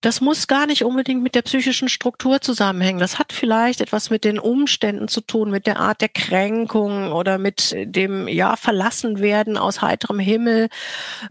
Das 0.00 0.20
muss 0.20 0.46
gar 0.46 0.66
nicht 0.66 0.84
unbedingt 0.84 1.24
mit 1.24 1.34
der 1.34 1.42
psychischen 1.42 1.88
Struktur 1.88 2.40
zusammenhängen. 2.40 3.00
Das 3.00 3.18
hat 3.18 3.32
vielleicht 3.32 3.80
etwas 3.80 4.10
mit 4.10 4.22
den 4.22 4.38
Umständen 4.38 5.08
zu 5.08 5.20
tun, 5.20 5.50
mit 5.50 5.66
der 5.66 5.80
Art 5.80 6.00
der 6.00 6.08
Kränkung 6.08 7.10
oder 7.10 7.36
mit 7.36 7.74
dem, 7.76 8.28
ja, 8.28 8.54
Verlassenwerden 8.54 9.56
aus 9.56 9.82
heiterem 9.82 10.20
Himmel. 10.20 10.68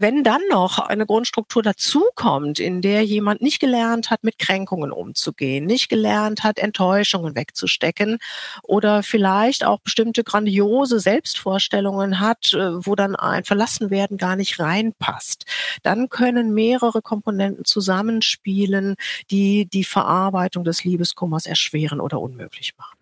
Wenn 0.00 0.22
dann 0.22 0.42
noch 0.50 0.80
eine 0.80 1.06
Grundstruktur 1.06 1.62
dazukommt, 1.62 2.60
in 2.60 2.82
der 2.82 3.06
jemand 3.06 3.40
nicht 3.40 3.58
gelernt 3.58 4.10
hat, 4.10 4.22
mit 4.22 4.38
Kränkungen 4.38 4.92
umzugehen, 4.92 5.64
nicht 5.64 5.88
gelernt 5.88 6.44
hat, 6.44 6.58
Enttäuschungen 6.58 7.34
wegzustecken 7.34 8.18
oder 8.62 9.02
vielleicht 9.02 9.64
auch 9.64 9.80
bestimmte 9.80 10.24
grandiose 10.24 11.00
Selbstvorstellungen 11.00 12.20
hat, 12.20 12.52
äh, 12.52 12.84
wo 12.84 12.94
dann 12.94 13.16
ein 13.16 13.44
Verlassenwerden 13.44 14.18
gar 14.18 14.36
nicht 14.36 14.60
reinpasst, 14.60 15.46
dann 15.82 16.10
können 16.10 16.52
mehrere 16.52 17.00
Komponenten 17.00 17.64
zusammenspielen 17.64 18.57
spielen, 18.58 18.96
die 19.30 19.66
die 19.66 19.84
Verarbeitung 19.84 20.64
des 20.64 20.84
Liebeskummers 20.84 21.46
erschweren 21.46 22.00
oder 22.00 22.20
unmöglich 22.20 22.74
machen. 22.76 22.98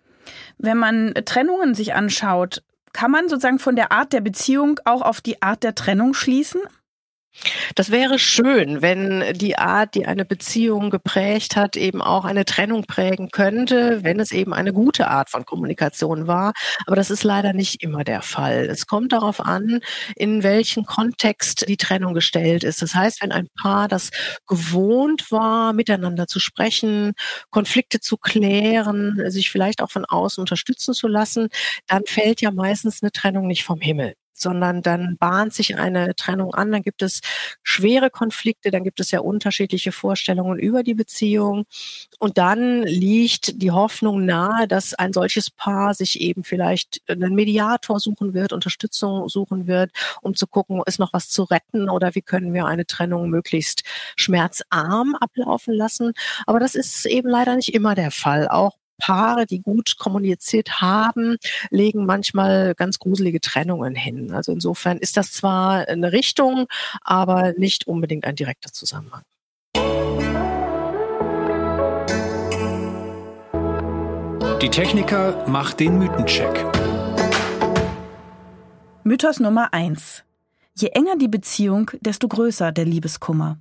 Wenn 0.59 0.77
man 0.77 1.15
Trennungen 1.25 1.75
sich 1.75 1.95
anschaut, 1.95 2.63
kann 2.93 3.11
man 3.11 3.29
sozusagen 3.29 3.59
von 3.59 3.77
der 3.77 3.93
Art 3.93 4.13
der 4.13 4.21
Beziehung 4.21 4.81
auch 4.85 5.03
auf 5.03 5.21
die 5.21 5.43
Art 5.43 5.63
der 5.63 5.75
Trennung 5.75 6.15
schließen? 6.15 6.61
Das 7.75 7.91
wäre 7.91 8.19
schön, 8.19 8.83
wenn 8.83 9.35
die 9.35 9.59
Art, 9.59 9.95
die 9.95 10.07
eine 10.07 10.25
Beziehung 10.25 10.91
geprägt 10.91 11.57
hat, 11.57 11.77
eben 11.77 12.03
auch 12.03 12.25
eine 12.25 12.45
Trennung 12.45 12.85
prägen 12.85 13.31
könnte, 13.31 14.03
wenn 14.03 14.21
es 14.21 14.33
eben 14.33 14.53
eine 14.55 14.73
gute 14.73 15.09
Art 15.09 15.31
von 15.31 15.45
Kommunikation 15.45 16.27
war. 16.27 16.53
Aber 16.87 16.97
das 16.97 17.11
ist 17.11 17.25
leider 17.25 17.53
nicht 17.53 17.83
immer 17.83 18.05
der 18.05 18.23
Fall. 18.23 18.67
Es 18.71 18.87
kommt 18.87 19.13
darauf 19.13 19.41
an, 19.41 19.81
in 20.17 20.43
welchen 20.43 20.85
Kontext 20.85 21.69
die 21.69 21.77
Trennung 21.77 22.15
gestellt 22.15 22.65
ist. 22.65 22.83
Das 22.83 22.95
heißt, 22.95 23.23
wenn 23.23 23.33
ein 23.33 23.49
Paar, 23.61 23.89
das 23.89 24.11
gewohnt 24.47 25.31
war, 25.31 25.73
miteinander 25.73 26.27
zu 26.27 26.41
sprechen, 26.41 27.13
Konflikte 27.51 28.01
zu 28.01 28.17
klären, 28.17 29.31
sich 29.31 29.51
vielleicht 29.51 29.83
auch 29.83 29.91
von 29.91 30.05
außen 30.05 30.41
unterstützen 30.41 30.95
zu 30.95 31.09
lassen, 31.09 31.49
dann 31.87 32.03
fällt 32.07 32.41
ja 32.41 32.51
meistens 32.51 33.03
eine 33.03 33.13
Trennung 33.13 33.47
nicht 33.47 33.65
vom 33.65 33.81
Himmel 33.81 34.15
sondern 34.41 34.83
dann 34.83 35.17
bahnt 35.19 35.55
sich 35.55 35.77
eine 35.77 36.15
Trennung 36.15 36.55
an, 36.55 36.73
dann 36.73 36.83
gibt 36.83 37.03
es 37.03 37.21
schwere 37.63 38.11
Konflikte, 38.11 38.71
dann 38.71 38.85
gibt 38.85 39.01
es 39.01 39.11
ja 39.11 39.21
unterschiedliche 39.21 39.93
Vorstellungen 39.93 40.59
über 40.59 40.83
die 40.83 40.95
Beziehung 40.95 41.65
und 42.19 42.39
dann 42.39 42.83
liegt 42.83 43.63
die 43.63 43.71
Hoffnung 43.71 44.25
nahe, 44.25 44.69
dass 44.69 44.95
ein 44.95 45.13
solches 45.13 45.51
Paar 45.51 45.95
sich 45.95 46.21
eben 46.21 46.45
vielleicht 46.45 47.03
einen 47.09 47.35
Mediator 47.35 48.01
suchen 48.01 48.35
wird, 48.35 48.53
Unterstützung 48.53 49.29
suchen 49.29 49.67
wird, 49.67 49.91
um 50.23 50.35
zu 50.35 50.47
gucken, 50.47 50.83
ist 50.87 50.99
noch 50.99 51.13
was 51.13 51.29
zu 51.29 51.45
retten 51.45 51.89
oder 51.91 52.15
wie 52.15 52.23
können 52.23 52.55
wir 52.55 52.67
eine 52.67 52.87
Trennung 52.87 53.31
möglichst 53.31 53.83
schmerzarm 54.17 55.15
ablaufen 55.15 55.75
lassen. 55.75 56.13
Aber 56.47 56.61
das 56.61 56.75
ist 56.75 57.07
eben 57.07 57.29
leider 57.29 57.57
nicht 57.57 57.75
immer 57.75 57.95
der 57.95 58.11
Fall. 58.11 58.49
Auch 58.49 58.77
Paare, 58.99 59.47
die 59.47 59.61
gut 59.61 59.97
kommuniziert 59.99 60.81
haben, 60.81 61.37
legen 61.71 62.07
manchmal 62.07 62.75
ganz 62.75 62.99
gruselige 62.99 63.41
Trennungen 63.41 63.95
hin. 63.95 64.33
Also 64.33 64.53
insofern 64.53 64.99
ist 64.99 65.17
das 65.17 65.33
zwar 65.33 65.89
eine 65.89 66.13
Richtung, 66.13 66.67
aber 67.03 67.53
nicht 67.57 67.87
unbedingt 67.87 68.25
ein 68.25 68.37
direkter 68.37 68.73
Zusammenhang. 68.73 69.23
Die 74.63 74.71
Techniker 74.71 75.47
macht 75.47 75.81
den 75.81 75.99
Mythencheck. 75.99 76.65
Mythos 79.05 79.39
Nummer 79.39 79.73
eins: 79.73 80.25
Je 80.75 80.89
enger 80.89 81.17
die 81.17 81.29
Beziehung, 81.29 81.91
desto 82.01 82.27
größer 82.27 82.73
der 82.73 82.87
Liebeskummer. 82.87 83.59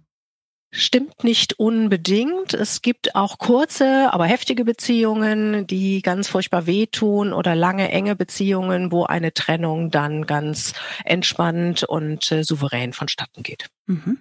Stimmt 0.71 1.23
nicht 1.23 1.57
unbedingt. 1.59 2.53
Es 2.53 2.81
gibt 2.81 3.15
auch 3.15 3.37
kurze, 3.37 4.11
aber 4.11 4.25
heftige 4.25 4.65
Beziehungen, 4.65 5.67
die 5.67 6.01
ganz 6.01 6.27
furchtbar 6.27 6.65
wehtun 6.65 7.31
oder 7.31 7.55
lange, 7.55 7.89
enge 7.91 8.15
Beziehungen, 8.15 8.91
wo 8.91 9.05
eine 9.05 9.33
Trennung 9.33 9.89
dann 9.89 10.25
ganz 10.25 10.73
entspannt 11.05 11.83
und 11.83 12.29
äh, 12.31 12.43
souverän 12.43 12.91
vonstatten 12.91 13.41
geht. 13.41 13.67
Mhm. 13.85 14.19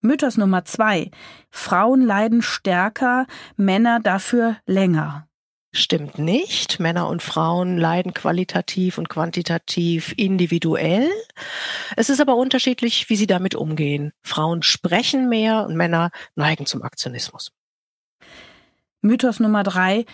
Mythos 0.00 0.36
Nummer 0.36 0.64
zwei. 0.64 1.10
Frauen 1.50 2.02
leiden 2.02 2.42
stärker, 2.42 3.26
Männer 3.56 4.00
dafür 4.00 4.56
länger 4.66 5.28
stimmt 5.72 6.18
nicht. 6.18 6.80
Männer 6.80 7.08
und 7.08 7.22
Frauen 7.22 7.78
leiden 7.78 8.14
qualitativ 8.14 8.98
und 8.98 9.08
quantitativ 9.08 10.14
individuell. 10.16 11.10
Es 11.96 12.10
ist 12.10 12.20
aber 12.20 12.36
unterschiedlich, 12.36 13.08
wie 13.08 13.16
sie 13.16 13.26
damit 13.26 13.54
umgehen. 13.54 14.12
Frauen 14.22 14.62
sprechen 14.62 15.28
mehr 15.28 15.66
und 15.66 15.76
Männer 15.76 16.10
neigen 16.34 16.66
zum 16.66 16.82
Aktionismus. 16.82 17.52
Mythos 19.00 19.40
Nummer 19.40 19.62
drei. 19.62 20.04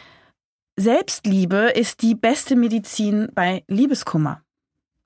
Selbstliebe 0.76 1.72
ist 1.74 2.02
die 2.02 2.14
beste 2.14 2.54
Medizin 2.54 3.28
bei 3.34 3.64
Liebeskummer. 3.66 4.42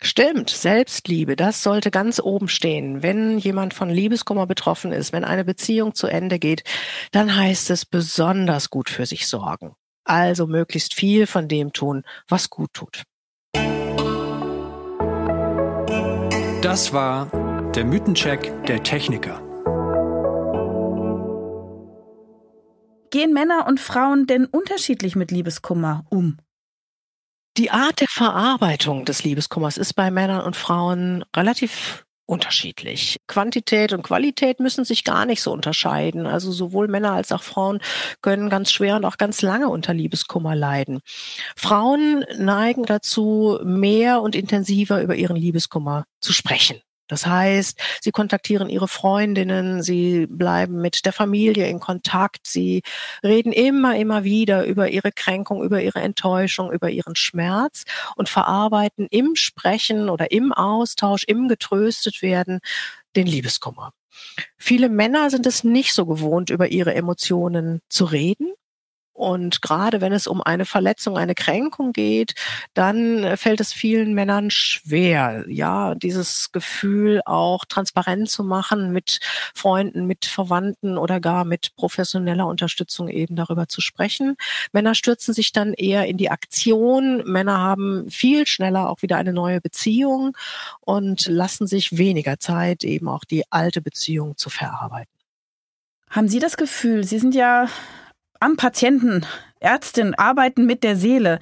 Stimmt, 0.05 0.51
Selbstliebe, 0.51 1.37
das 1.37 1.63
sollte 1.63 1.93
ganz 1.93 2.21
oben 2.21 2.49
stehen. 2.49 3.03
Wenn 3.05 3.39
jemand 3.39 3.73
von 3.73 3.89
Liebeskummer 3.89 4.47
betroffen 4.47 4.93
ist, 4.93 5.13
wenn 5.13 5.25
eine 5.25 5.45
Beziehung 5.45 5.95
zu 5.95 6.09
Ende 6.09 6.41
geht, 6.41 6.65
dann 7.13 7.37
heißt 7.37 7.71
es 7.71 7.87
besonders 7.87 8.69
gut 8.69 8.91
für 8.91 9.07
sich 9.07 9.29
sorgen. 9.29 9.77
Also 10.05 10.47
möglichst 10.47 10.95
viel 10.95 11.27
von 11.27 11.49
dem 11.49 11.73
tun, 11.73 12.05
was 12.29 12.51
gut 12.51 12.73
tut. 12.75 13.03
Das 16.63 16.93
war 16.93 17.27
der 17.75 17.85
Mythencheck 17.85 18.67
der 18.67 18.83
Techniker. 18.83 19.41
Gehen 23.11 23.35
Männer 23.35 23.67
und 23.67 23.79
Frauen 23.79 24.27
denn 24.27 24.47
unterschiedlich 24.47 25.17
mit 25.17 25.31
Liebeskummer 25.31 26.05
um? 26.09 26.39
Die 27.59 27.71
Art 27.71 28.01
der 28.01 28.09
Verarbeitung 28.09 29.05
des 29.05 29.25
Liebeskummers 29.25 29.77
ist 29.77 29.93
bei 29.93 30.11
Männern 30.11 30.41
und 30.47 30.57
Frauen 30.57 31.23
relativ 31.37 32.07
unterschiedlich. 32.27 33.19
Quantität 33.27 33.93
und 33.93 34.03
Qualität 34.03 34.61
müssen 34.61 34.85
sich 34.85 35.05
gar 35.05 35.27
nicht 35.27 35.43
so 35.43 35.53
unterscheiden. 35.53 36.27
Also 36.27 36.53
sowohl 36.53 36.89
Männer 36.89 37.13
als 37.13 37.33
auch 37.33 37.43
Frauen 37.43 37.81
können 38.21 38.49
ganz 38.49 38.73
schwer 38.73 38.97
und 38.97 39.05
auch 39.05 39.19
ganz 39.19 39.43
lange 39.43 39.69
unter 39.69 39.95
Liebeskummer 39.95 40.55
leiden. 40.55 41.01
Frauen 41.57 42.25
neigen 42.39 42.85
dazu, 42.85 43.59
mehr 43.65 44.23
und 44.23 44.35
intensiver 44.35 45.03
über 45.03 45.17
ihren 45.17 45.37
Liebeskummer 45.37 46.05
zu 46.21 46.33
sprechen. 46.33 46.81
Das 47.13 47.27
heißt, 47.27 47.79
sie 48.01 48.11
kontaktieren 48.11 48.71
ihre 48.71 48.89
Freundinnen, 48.89 49.83
sie 49.83 50.27
bleiben 50.27 50.81
mit 50.81 51.05
der 51.05 51.13
Familie 51.13 51.69
in 51.69 51.79
Kontakt, 51.79 52.47
sie 52.47 52.81
reden 53.23 53.53
immer, 53.53 53.99
immer 53.99 54.25
wieder 54.25 54.65
über 54.65 54.89
ihre 54.89 55.13
Kränkung, 55.13 55.63
über 55.63 55.83
ihre 55.83 56.01
Enttäuschung, 56.01 56.73
über 56.73 56.89
ihren 56.89 57.15
Schmerz 57.15 57.85
und 58.17 58.31
verarbeiten 58.31 59.09
im 59.11 59.37
Sprechen 59.37 60.09
oder 60.09 60.31
im 60.31 60.55
Austausch, 60.55 61.25
im 61.25 61.49
getröstet 61.49 62.23
werden 62.23 62.61
den 63.15 63.27
Liebeskummer. 63.27 63.93
Viele 64.57 64.89
Männer 64.89 65.29
sind 65.29 65.45
es 65.45 65.65
nicht 65.65 65.93
so 65.93 66.07
gewohnt, 66.07 66.49
über 66.49 66.69
ihre 66.69 66.95
Emotionen 66.95 67.83
zu 67.91 68.07
reden. 68.07 68.55
Und 69.13 69.61
gerade 69.61 70.01
wenn 70.01 70.13
es 70.13 70.27
um 70.27 70.41
eine 70.41 70.65
Verletzung, 70.65 71.19
eine 71.19 71.35
Kränkung 71.35 71.93
geht, 71.93 72.35
dann 72.75 73.37
fällt 73.37 73.61
es 73.61 73.73
vielen 73.73 74.15
Männern 74.15 74.51
schwer, 74.51 75.45
ja, 75.49 75.95
dieses 75.95 76.51
Gefühl 76.53 77.21
auch 77.27 77.65
transparent 77.67 78.31
zu 78.31 78.43
machen 78.43 78.91
mit 78.93 79.21
Freunden, 79.55 80.07
mit 80.07 80.25
Verwandten 80.25 80.97
oder 80.97 81.21
gar 81.21 81.45
mit 81.45 81.77
professioneller 81.77 82.47
Unterstützung 82.47 83.09
eben 83.09 83.37
darüber 83.37 83.69
zu 83.69 83.81
sprechen. 83.81 84.37
Männer 84.73 84.95
stürzen 84.95 85.35
sich 85.35 85.53
dann 85.53 85.75
eher 85.75 86.07
in 86.07 86.17
die 86.17 86.31
Aktion. 86.31 87.23
Männer 87.25 87.59
haben 87.59 88.11
viel 88.11 88.47
schneller 88.47 88.89
auch 88.89 89.03
wieder 89.03 89.19
eine 89.19 89.33
neue 89.33 89.61
Beziehung 89.61 90.37
und 90.81 91.27
lassen 91.27 91.67
sich 91.67 91.99
weniger 91.99 92.39
Zeit, 92.39 92.83
eben 92.83 93.09
auch 93.09 93.25
die 93.25 93.45
alte 93.51 93.83
Beziehung 93.83 94.37
zu 94.37 94.49
verarbeiten. 94.49 95.13
Haben 96.09 96.29
Sie 96.29 96.39
das 96.39 96.57
Gefühl, 96.57 97.05
Sie 97.05 97.19
sind 97.19 97.35
ja 97.35 97.69
am 98.43 98.57
Patienten, 98.57 99.25
Ärztin 99.61 100.15
arbeiten 100.17 100.67
mit 100.67 100.83
der 100.83 100.97
Seele, 100.97 101.39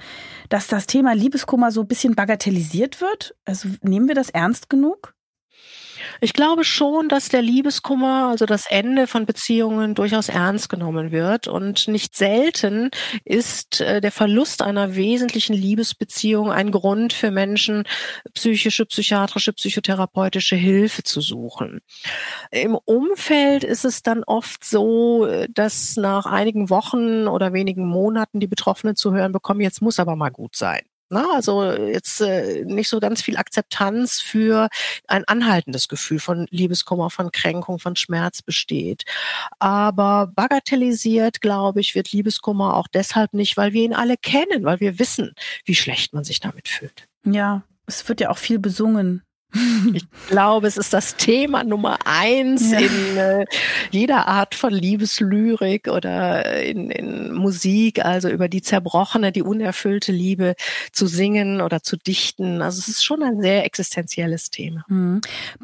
dass 0.49 0.67
das 0.67 0.85
Thema 0.85 1.15
Liebeskummer 1.15 1.71
so 1.71 1.81
ein 1.81 1.87
bisschen 1.87 2.13
bagatellisiert 2.13 3.01
wird? 3.01 3.35
Also 3.43 3.69
nehmen 3.81 4.07
wir 4.07 4.13
das 4.13 4.29
ernst 4.29 4.69
genug? 4.69 5.15
Ich 6.23 6.33
glaube 6.33 6.63
schon, 6.63 7.09
dass 7.09 7.29
der 7.29 7.41
Liebeskummer, 7.41 8.27
also 8.29 8.45
das 8.45 8.67
Ende 8.69 9.07
von 9.07 9.25
Beziehungen 9.25 9.95
durchaus 9.95 10.29
ernst 10.29 10.69
genommen 10.69 11.11
wird. 11.11 11.47
Und 11.47 11.87
nicht 11.87 12.15
selten 12.15 12.91
ist 13.25 13.81
äh, 13.81 14.01
der 14.01 14.11
Verlust 14.11 14.61
einer 14.61 14.95
wesentlichen 14.95 15.53
Liebesbeziehung 15.53 16.51
ein 16.51 16.69
Grund 16.69 17.13
für 17.13 17.31
Menschen, 17.31 17.85
psychische, 18.35 18.85
psychiatrische, 18.85 19.51
psychotherapeutische 19.51 20.55
Hilfe 20.55 21.01
zu 21.01 21.21
suchen. 21.21 21.81
Im 22.51 22.75
Umfeld 22.75 23.63
ist 23.63 23.83
es 23.83 24.03
dann 24.03 24.23
oft 24.23 24.63
so, 24.63 25.27
dass 25.49 25.97
nach 25.97 26.27
einigen 26.27 26.69
Wochen 26.69 27.27
oder 27.27 27.51
wenigen 27.51 27.87
Monaten 27.87 28.39
die 28.39 28.47
Betroffenen 28.47 28.95
zu 28.95 29.11
hören 29.11 29.31
bekommen, 29.31 29.61
jetzt 29.61 29.81
muss 29.81 29.97
aber 29.97 30.15
mal 30.15 30.29
gut 30.29 30.55
sein. 30.55 30.81
Na, 31.13 31.33
also 31.33 31.73
jetzt 31.73 32.21
äh, 32.21 32.63
nicht 32.63 32.87
so 32.87 33.01
ganz 33.01 33.21
viel 33.21 33.35
Akzeptanz 33.35 34.21
für 34.21 34.69
ein 35.07 35.25
anhaltendes 35.25 35.89
Gefühl 35.89 36.19
von 36.19 36.47
Liebeskummer, 36.51 37.09
von 37.09 37.33
Kränkung, 37.33 37.79
von 37.79 37.97
Schmerz 37.97 38.41
besteht. 38.41 39.03
Aber 39.59 40.31
bagatellisiert, 40.33 41.41
glaube 41.41 41.81
ich, 41.81 41.95
wird 41.95 42.13
Liebeskummer 42.13 42.77
auch 42.77 42.87
deshalb 42.87 43.33
nicht, 43.33 43.57
weil 43.57 43.73
wir 43.73 43.83
ihn 43.83 43.93
alle 43.93 44.15
kennen, 44.15 44.63
weil 44.63 44.79
wir 44.79 44.99
wissen, 44.99 45.33
wie 45.65 45.75
schlecht 45.75 46.13
man 46.13 46.23
sich 46.23 46.39
damit 46.39 46.69
fühlt. 46.69 47.09
Ja, 47.25 47.63
es 47.87 48.07
wird 48.07 48.21
ja 48.21 48.29
auch 48.29 48.37
viel 48.37 48.59
besungen. 48.59 49.21
Ich 49.93 50.05
glaube, 50.29 50.67
es 50.67 50.77
ist 50.77 50.93
das 50.93 51.15
Thema 51.15 51.63
Nummer 51.63 51.99
eins 52.05 52.71
ja. 52.71 52.79
in 52.79 53.17
äh, 53.17 53.45
jeder 53.91 54.27
Art 54.27 54.55
von 54.55 54.71
Liebeslyrik 54.71 55.87
oder 55.87 56.61
in, 56.63 56.89
in 56.89 57.33
Musik, 57.33 58.03
also 58.03 58.29
über 58.29 58.47
die 58.47 58.61
zerbrochene, 58.61 59.31
die 59.31 59.41
unerfüllte 59.41 60.11
Liebe 60.11 60.55
zu 60.91 61.07
singen 61.07 61.61
oder 61.61 61.83
zu 61.83 61.97
dichten. 61.97 62.61
Also 62.61 62.79
es 62.79 62.87
ist 62.87 63.03
schon 63.03 63.23
ein 63.23 63.41
sehr 63.41 63.65
existenzielles 63.65 64.51
Thema. 64.51 64.85
Mhm. 64.87 65.21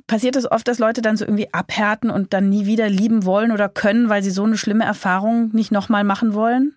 Passiert 0.08 0.36
es 0.36 0.50
oft, 0.50 0.68
dass 0.68 0.80
Leute 0.80 1.02
dann 1.02 1.18
so 1.18 1.26
irgendwie 1.26 1.54
abhärten 1.54 2.10
und 2.10 2.34
dann 2.34 2.50
nie 2.50 2.66
wieder 2.66 2.90
lieben 2.90 3.26
wollen 3.26 3.52
oder 3.52 3.70
können, 3.70 4.10
weil 4.10 4.24
sie 4.24 4.32
so 4.32 4.44
eine 4.44 4.58
schlimme 4.58 4.84
Erfahrung 4.84 5.50
nicht 5.54 5.72
nochmal 5.72 6.04
machen 6.04 6.34
wollen? 6.34 6.76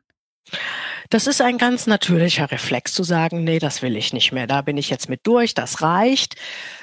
Das 1.12 1.26
ist 1.26 1.42
ein 1.42 1.58
ganz 1.58 1.88
natürlicher 1.88 2.52
Reflex 2.52 2.92
zu 2.94 3.02
sagen, 3.02 3.42
nee, 3.42 3.58
das 3.58 3.82
will 3.82 3.96
ich 3.96 4.12
nicht 4.12 4.30
mehr, 4.30 4.46
da 4.46 4.62
bin 4.62 4.76
ich 4.76 4.90
jetzt 4.90 5.08
mit 5.08 5.26
durch, 5.26 5.54
das 5.54 5.82
reicht. 5.82 6.36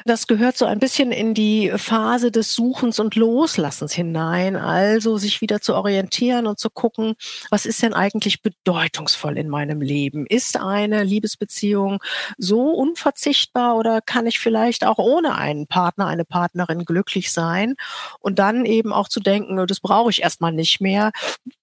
Das 0.04 0.28
gehört 0.28 0.58
so 0.58 0.66
ein 0.66 0.80
bisschen 0.80 1.14
in 1.14 1.34
die 1.34 1.72
Phase 1.78 2.30
des 2.30 2.54
Suchens 2.54 3.00
und 3.00 3.16
Loslassens 3.16 3.94
hinein, 3.94 4.58
also 4.58 5.18
sich 5.18 5.40
wieder 5.40 5.62
zu 5.62 5.76
orientieren 5.76 6.46
und 6.46 6.60
zu 6.60 6.70
gucken, 6.70 7.16
was 7.52 7.66
ist 7.66 7.82
denn 7.82 7.94
eigentlich 7.94 8.42
bedeutungsvoll 8.42 9.38
in 9.38 9.48
meinem 9.48 9.80
Leben? 9.80 10.26
Ist 10.26 10.58
eine 10.58 11.04
Liebesbeziehung 11.06 12.04
so 12.38 12.72
unverzichtbar 12.72 13.78
oder 13.78 14.02
kann 14.02 14.28
ich 14.28 14.40
vielleicht 14.40 14.86
auch 14.86 14.98
ohne 14.98 15.36
einen 15.36 15.68
Partner, 15.68 16.08
eine 16.08 16.26
Partnerin 16.26 16.84
glücklich 16.84 17.32
sein? 17.32 17.76
Und 18.20 18.40
dann 18.40 18.66
eben 18.66 18.92
auch 18.92 19.08
zu 19.08 19.22
denken, 19.22 19.66
das 19.68 19.80
brauche 19.80 20.10
ich 20.10 20.22
erstmal 20.22 20.52
nicht 20.52 20.82
mehr. 20.82 21.14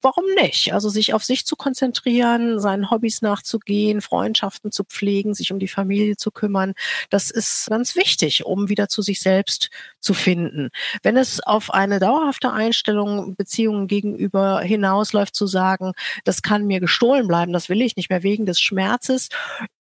Warum 0.00 0.24
nicht? 0.40 0.72
Also 0.72 0.88
sich 0.88 1.12
auf 1.12 1.24
sich 1.24 1.44
zu 1.44 1.56
konzentrieren, 1.56 2.53
seinen 2.60 2.90
Hobbys 2.90 3.22
nachzugehen, 3.22 4.00
Freundschaften 4.00 4.72
zu 4.72 4.84
pflegen, 4.84 5.34
sich 5.34 5.52
um 5.52 5.58
die 5.58 5.68
Familie 5.68 6.16
zu 6.16 6.30
kümmern. 6.30 6.74
Das 7.10 7.30
ist 7.30 7.66
ganz 7.68 7.96
wichtig, 7.96 8.44
um 8.44 8.68
wieder 8.68 8.88
zu 8.88 9.02
sich 9.02 9.20
selbst 9.20 9.70
zu 10.00 10.14
finden. 10.14 10.70
Wenn 11.02 11.16
es 11.16 11.40
auf 11.40 11.72
eine 11.72 11.98
dauerhafte 11.98 12.52
Einstellung 12.52 13.36
Beziehungen 13.36 13.86
gegenüber 13.86 14.60
hinausläuft, 14.60 15.34
zu 15.34 15.46
sagen, 15.46 15.92
das 16.24 16.42
kann 16.42 16.66
mir 16.66 16.80
gestohlen 16.80 17.26
bleiben, 17.26 17.52
das 17.52 17.68
will 17.68 17.82
ich 17.82 17.96
nicht 17.96 18.10
mehr 18.10 18.22
wegen 18.22 18.46
des 18.46 18.60
Schmerzes, 18.60 19.28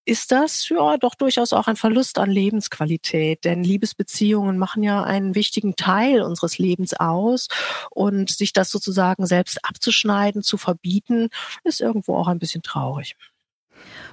ist 0.06 0.32
das 0.32 0.68
ja 0.68 0.96
doch 0.98 1.14
durchaus 1.14 1.52
auch 1.52 1.66
ein 1.66 1.76
Verlust 1.76 2.18
an 2.18 2.30
Lebensqualität. 2.30 3.44
Denn 3.44 3.64
Liebesbeziehungen 3.64 4.58
machen 4.58 4.82
ja 4.82 5.02
einen 5.02 5.34
wichtigen 5.34 5.76
Teil 5.76 6.20
unseres 6.22 6.58
Lebens 6.58 6.94
aus. 6.94 7.48
Und 7.90 8.30
sich 8.30 8.52
das 8.52 8.70
sozusagen 8.70 9.26
selbst 9.26 9.64
abzuschneiden, 9.64 10.42
zu 10.42 10.58
verbieten, 10.58 11.30
ist 11.64 11.80
irgendwo 11.80 12.16
auch 12.16 12.28
ein 12.28 12.38
bisschen 12.38 12.62
traurig. 12.64 13.16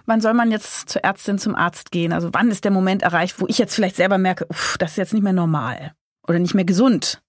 Wann 0.05 0.21
soll 0.21 0.33
man 0.33 0.51
jetzt 0.51 0.89
zur 0.89 1.03
Ärztin, 1.03 1.37
zum 1.37 1.55
Arzt 1.55 1.91
gehen? 1.91 2.13
Also 2.13 2.29
wann 2.33 2.51
ist 2.51 2.63
der 2.63 2.71
Moment 2.71 3.03
erreicht, 3.03 3.39
wo 3.39 3.47
ich 3.47 3.57
jetzt 3.57 3.75
vielleicht 3.75 3.95
selber 3.95 4.17
merke, 4.17 4.45
uff, 4.49 4.77
das 4.79 4.91
ist 4.91 4.97
jetzt 4.97 5.13
nicht 5.13 5.23
mehr 5.23 5.33
normal 5.33 5.93
oder 6.27 6.39
nicht 6.39 6.53
mehr 6.53 6.65
gesund? 6.65 7.21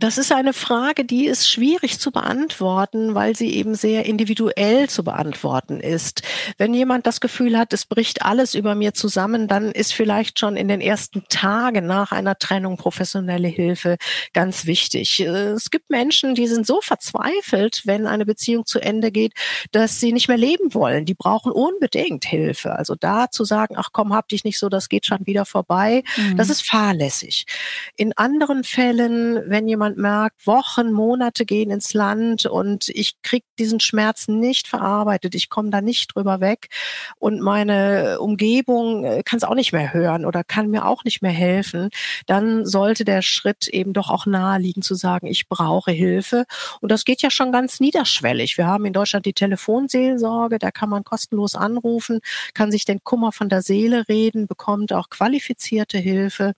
Das 0.00 0.16
ist 0.16 0.30
eine 0.30 0.52
Frage, 0.52 1.04
die 1.04 1.26
ist 1.26 1.50
schwierig 1.50 1.98
zu 1.98 2.12
beantworten, 2.12 3.16
weil 3.16 3.34
sie 3.34 3.52
eben 3.54 3.74
sehr 3.74 4.06
individuell 4.06 4.88
zu 4.88 5.02
beantworten 5.02 5.80
ist. 5.80 6.22
Wenn 6.56 6.72
jemand 6.72 7.04
das 7.08 7.20
Gefühl 7.20 7.58
hat, 7.58 7.72
es 7.72 7.84
bricht 7.84 8.22
alles 8.22 8.54
über 8.54 8.76
mir 8.76 8.94
zusammen, 8.94 9.48
dann 9.48 9.72
ist 9.72 9.92
vielleicht 9.92 10.38
schon 10.38 10.56
in 10.56 10.68
den 10.68 10.80
ersten 10.80 11.24
Tagen 11.28 11.86
nach 11.86 12.12
einer 12.12 12.38
Trennung 12.38 12.76
professionelle 12.76 13.48
Hilfe 13.48 13.96
ganz 14.32 14.66
wichtig. 14.66 15.18
Es 15.18 15.68
gibt 15.72 15.90
Menschen, 15.90 16.36
die 16.36 16.46
sind 16.46 16.64
so 16.64 16.80
verzweifelt, 16.80 17.82
wenn 17.84 18.06
eine 18.06 18.24
Beziehung 18.24 18.66
zu 18.66 18.78
Ende 18.78 19.10
geht, 19.10 19.32
dass 19.72 19.98
sie 19.98 20.12
nicht 20.12 20.28
mehr 20.28 20.36
leben 20.36 20.74
wollen. 20.74 21.06
Die 21.06 21.14
brauchen 21.14 21.50
unbedingt 21.50 22.24
Hilfe. 22.24 22.76
Also 22.76 22.94
da 22.94 23.32
zu 23.32 23.42
sagen, 23.42 23.74
ach 23.76 23.88
komm, 23.92 24.12
hab 24.14 24.28
dich 24.28 24.44
nicht 24.44 24.60
so, 24.60 24.68
das 24.68 24.88
geht 24.88 25.06
schon 25.06 25.26
wieder 25.26 25.44
vorbei, 25.44 26.04
mhm. 26.16 26.36
das 26.36 26.50
ist 26.50 26.64
fahrlässig. 26.64 27.46
In 27.96 28.16
anderen 28.16 28.62
Fällen, 28.62 29.42
wenn 29.50 29.66
jemand 29.66 29.87
jemand 29.88 29.98
merkt, 29.98 30.46
Wochen, 30.46 30.92
Monate 30.92 31.44
gehen 31.44 31.70
ins 31.70 31.94
Land 31.94 32.46
und 32.46 32.88
ich 32.90 33.20
krieg 33.22 33.44
diesen 33.58 33.80
Schmerz 33.80 34.28
nicht 34.28 34.68
verarbeitet, 34.68 35.34
ich 35.34 35.48
komme 35.48 35.70
da 35.70 35.80
nicht 35.80 36.14
drüber 36.14 36.40
weg 36.40 36.68
und 37.18 37.40
meine 37.40 38.20
Umgebung 38.20 39.04
äh, 39.04 39.22
kann 39.24 39.38
es 39.38 39.44
auch 39.44 39.54
nicht 39.54 39.72
mehr 39.72 39.92
hören 39.92 40.24
oder 40.24 40.44
kann 40.44 40.68
mir 40.68 40.86
auch 40.86 41.04
nicht 41.04 41.22
mehr 41.22 41.32
helfen, 41.32 41.90
dann 42.26 42.66
sollte 42.66 43.04
der 43.04 43.22
Schritt 43.22 43.68
eben 43.68 43.92
doch 43.92 44.10
auch 44.10 44.26
naheliegen 44.26 44.82
zu 44.82 44.94
sagen, 44.94 45.26
ich 45.26 45.48
brauche 45.48 45.90
Hilfe. 45.90 46.44
Und 46.80 46.90
das 46.90 47.04
geht 47.04 47.22
ja 47.22 47.30
schon 47.30 47.52
ganz 47.52 47.80
niederschwellig. 47.80 48.58
Wir 48.58 48.66
haben 48.66 48.84
in 48.84 48.92
Deutschland 48.92 49.26
die 49.26 49.32
Telefonseelsorge, 49.32 50.58
da 50.58 50.70
kann 50.70 50.90
man 50.90 51.04
kostenlos 51.04 51.54
anrufen, 51.54 52.20
kann 52.54 52.70
sich 52.70 52.84
den 52.84 53.02
Kummer 53.02 53.32
von 53.32 53.48
der 53.48 53.62
Seele 53.62 54.08
reden, 54.08 54.46
bekommt 54.46 54.92
auch 54.92 55.08
qualifizierte 55.08 55.98
Hilfe. 55.98 56.52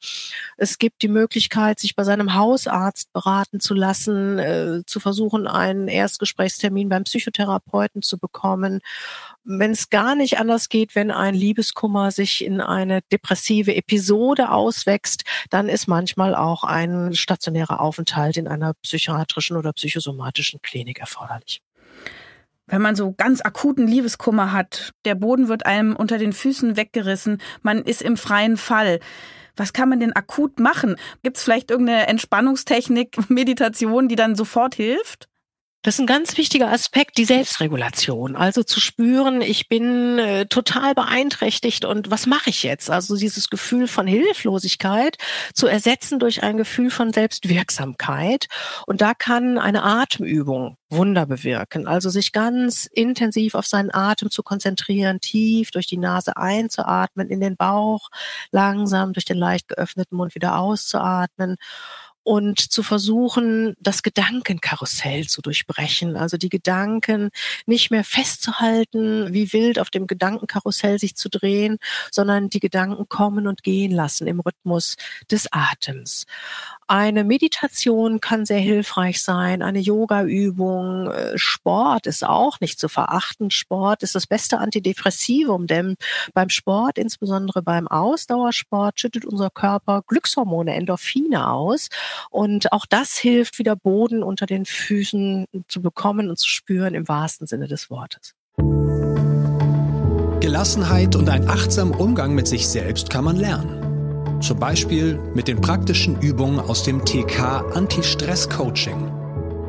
Es 0.56 0.78
gibt 0.78 1.02
die 1.02 1.08
Möglichkeit, 1.08 1.78
sich 1.78 1.94
bei 1.94 2.04
seinem 2.04 2.34
Hausarzt 2.34 3.10
beraten 3.20 3.61
zu 3.61 3.74
lassen, 3.74 4.38
äh, 4.38 4.83
zu 4.87 4.98
versuchen, 4.98 5.46
einen 5.46 5.88
Erstgesprächstermin 5.88 6.88
beim 6.88 7.04
Psychotherapeuten 7.04 8.00
zu 8.00 8.18
bekommen. 8.18 8.80
Wenn 9.44 9.72
es 9.72 9.90
gar 9.90 10.14
nicht 10.14 10.38
anders 10.38 10.68
geht, 10.68 10.94
wenn 10.94 11.11
ein 11.11 11.35
Liebeskummer 11.35 12.12
sich 12.12 12.44
in 12.44 12.61
eine 12.61 13.02
depressive 13.12 13.74
Episode 13.74 14.50
auswächst, 14.50 15.24
dann 15.50 15.68
ist 15.68 15.87
manchmal 15.87 16.35
auch 16.35 16.64
ein 16.64 17.14
stationärer 17.14 17.80
Aufenthalt 17.80 18.38
in 18.38 18.48
einer 18.48 18.72
psychiatrischen 18.83 19.56
oder 19.56 19.72
psychosomatischen 19.72 20.62
Klinik 20.62 21.00
erforderlich 21.00 21.61
wenn 22.72 22.83
man 22.83 22.94
so 22.94 23.12
ganz 23.12 23.40
akuten 23.40 23.88
Liebeskummer 23.88 24.52
hat, 24.52 24.92
der 25.04 25.16
Boden 25.16 25.48
wird 25.48 25.66
einem 25.66 25.96
unter 25.96 26.18
den 26.18 26.33
Füßen 26.33 26.76
weggerissen, 26.76 27.42
man 27.62 27.83
ist 27.83 28.00
im 28.00 28.16
freien 28.16 28.56
Fall. 28.56 29.00
Was 29.60 29.74
kann 29.74 29.90
man 29.90 30.00
denn 30.00 30.16
akut 30.16 30.58
machen? 30.58 30.96
Gibt 31.22 31.36
es 31.36 31.42
vielleicht 31.42 31.70
irgendeine 31.70 32.06
Entspannungstechnik, 32.06 33.18
Meditation, 33.28 34.08
die 34.08 34.16
dann 34.16 34.34
sofort 34.34 34.74
hilft? 34.74 35.28
Das 35.82 35.94
ist 35.94 36.00
ein 36.00 36.06
ganz 36.06 36.36
wichtiger 36.36 36.70
Aspekt, 36.70 37.16
die 37.16 37.24
Selbstregulation. 37.24 38.36
Also 38.36 38.62
zu 38.62 38.80
spüren, 38.80 39.40
ich 39.40 39.66
bin 39.66 40.18
äh, 40.18 40.44
total 40.44 40.94
beeinträchtigt 40.94 41.86
und 41.86 42.10
was 42.10 42.26
mache 42.26 42.50
ich 42.50 42.62
jetzt? 42.62 42.90
Also 42.90 43.16
dieses 43.16 43.48
Gefühl 43.48 43.88
von 43.88 44.06
Hilflosigkeit 44.06 45.16
zu 45.54 45.68
ersetzen 45.68 46.18
durch 46.18 46.42
ein 46.42 46.58
Gefühl 46.58 46.90
von 46.90 47.14
Selbstwirksamkeit. 47.14 48.48
Und 48.86 49.00
da 49.00 49.14
kann 49.14 49.56
eine 49.56 49.82
Atemübung 49.82 50.76
Wunder 50.90 51.24
bewirken. 51.24 51.86
Also 51.86 52.10
sich 52.10 52.32
ganz 52.32 52.84
intensiv 52.84 53.54
auf 53.54 53.66
seinen 53.66 53.94
Atem 53.94 54.30
zu 54.30 54.42
konzentrieren, 54.42 55.20
tief 55.20 55.70
durch 55.70 55.86
die 55.86 55.96
Nase 55.96 56.36
einzuatmen, 56.36 57.30
in 57.30 57.40
den 57.40 57.56
Bauch, 57.56 58.10
langsam 58.50 59.14
durch 59.14 59.24
den 59.24 59.38
leicht 59.38 59.68
geöffneten 59.68 60.16
Mund 60.16 60.34
wieder 60.34 60.58
auszuatmen 60.58 61.56
und 62.22 62.61
zu 62.61 62.83
versuchen, 62.83 63.74
das 63.80 64.02
Gedankenkarussell 64.02 65.26
zu 65.26 65.42
durchbrechen. 65.42 66.16
Also 66.16 66.37
die 66.37 66.48
Gedanken 66.48 67.30
nicht 67.66 67.90
mehr 67.90 68.04
festzuhalten, 68.04 69.33
wie 69.33 69.52
wild 69.52 69.78
auf 69.78 69.90
dem 69.90 70.06
Gedankenkarussell 70.06 70.98
sich 70.98 71.16
zu 71.16 71.28
drehen, 71.28 71.78
sondern 72.11 72.48
die 72.48 72.61
Gedanken 72.61 73.09
kommen 73.09 73.46
und 73.46 73.62
gehen 73.62 73.92
lassen 73.92 74.26
im 74.26 74.40
Rhythmus 74.40 74.96
des 75.30 75.48
Atems. 75.50 76.26
Eine 76.90 77.22
Meditation 77.22 78.20
kann 78.20 78.44
sehr 78.44 78.59
hilfreich 78.59 79.22
sein, 79.22 79.62
eine 79.62 79.79
Yoga-Übung, 79.79 81.07
äh, 81.07 81.38
Sport 81.38 82.09
ist 82.09 82.26
auch 82.26 82.59
nicht 82.59 82.81
zu 82.81 82.88
verachten. 82.88 83.53
Sport 83.53 84.03
ist 84.03 84.16
das 84.16 84.26
beste 84.26 84.59
Antidepressivum, 84.59 85.68
denn 85.68 85.94
beim 86.35 86.48
Sport, 86.48 86.98
insbesondere 86.98 87.62
beim 87.62 87.87
Ausdauersport, 87.87 88.98
schüttet 88.98 89.24
unser 89.24 89.50
Körper 89.50 90.03
Glückshormone, 90.05 90.74
Endorphine 90.74 91.48
aus. 91.53 91.90
Und 92.29 92.72
auch 92.72 92.87
das 92.87 93.16
hilft, 93.16 93.61
wieder 93.61 93.76
Boden 93.76 94.24
unter 94.24 94.46
den 94.46 94.64
Füßen 94.64 95.46
zu 95.68 95.83
bekommen 95.83 96.29
und 96.29 96.40
zu 96.40 96.48
spüren 96.48 96.94
im 96.94 97.07
wahrsten 97.07 97.46
Sinne 97.46 97.68
des 97.68 97.88
Wortes. 97.88 98.35
Gelassenheit 100.40 101.14
und 101.14 101.29
ein 101.29 101.48
achtsamer 101.48 102.00
Umgang 102.00 102.35
mit 102.35 102.48
sich 102.48 102.66
selbst 102.66 103.11
kann 103.11 103.22
man 103.22 103.37
lernen. 103.37 103.79
Zum 104.40 104.59
Beispiel 104.59 105.18
mit 105.35 105.48
den 105.48 105.61
praktischen 105.61 106.18
Übungen 106.20 106.61
aus 106.61 106.83
dem 106.83 107.05
TK 107.05 107.62
Anti-Stress-Coaching. 107.74 109.12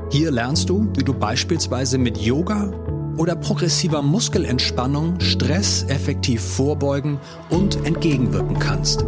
Hier 0.10 0.32
lernst 0.32 0.70
du, 0.70 0.88
wie 0.96 1.04
du 1.04 1.14
beispielsweise 1.14 1.98
mit 1.98 2.18
Yoga 2.18 2.72
oder 3.18 3.36
progressiver 3.36 4.02
Muskelentspannung 4.02 5.20
Stress 5.20 5.84
effektiv 5.90 6.42
vorbeugen 6.42 7.20
und 7.50 7.86
entgegenwirken 7.86 8.60
kannst. 8.60 9.06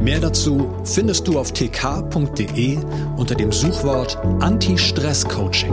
Mehr 0.00 0.18
dazu 0.18 0.74
findest 0.82 1.28
du 1.28 1.38
auf 1.38 1.52
tk.de 1.52 2.78
unter 3.16 3.36
dem 3.36 3.52
Suchwort 3.52 4.18
Anti-Stress-Coaching. 4.40 5.72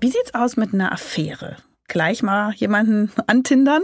Wie 0.00 0.10
sieht's 0.10 0.32
aus 0.32 0.56
mit 0.56 0.72
einer 0.72 0.92
Affäre? 0.92 1.56
Gleich 1.92 2.22
mal 2.22 2.52
jemanden 2.54 3.12
antindern? 3.26 3.82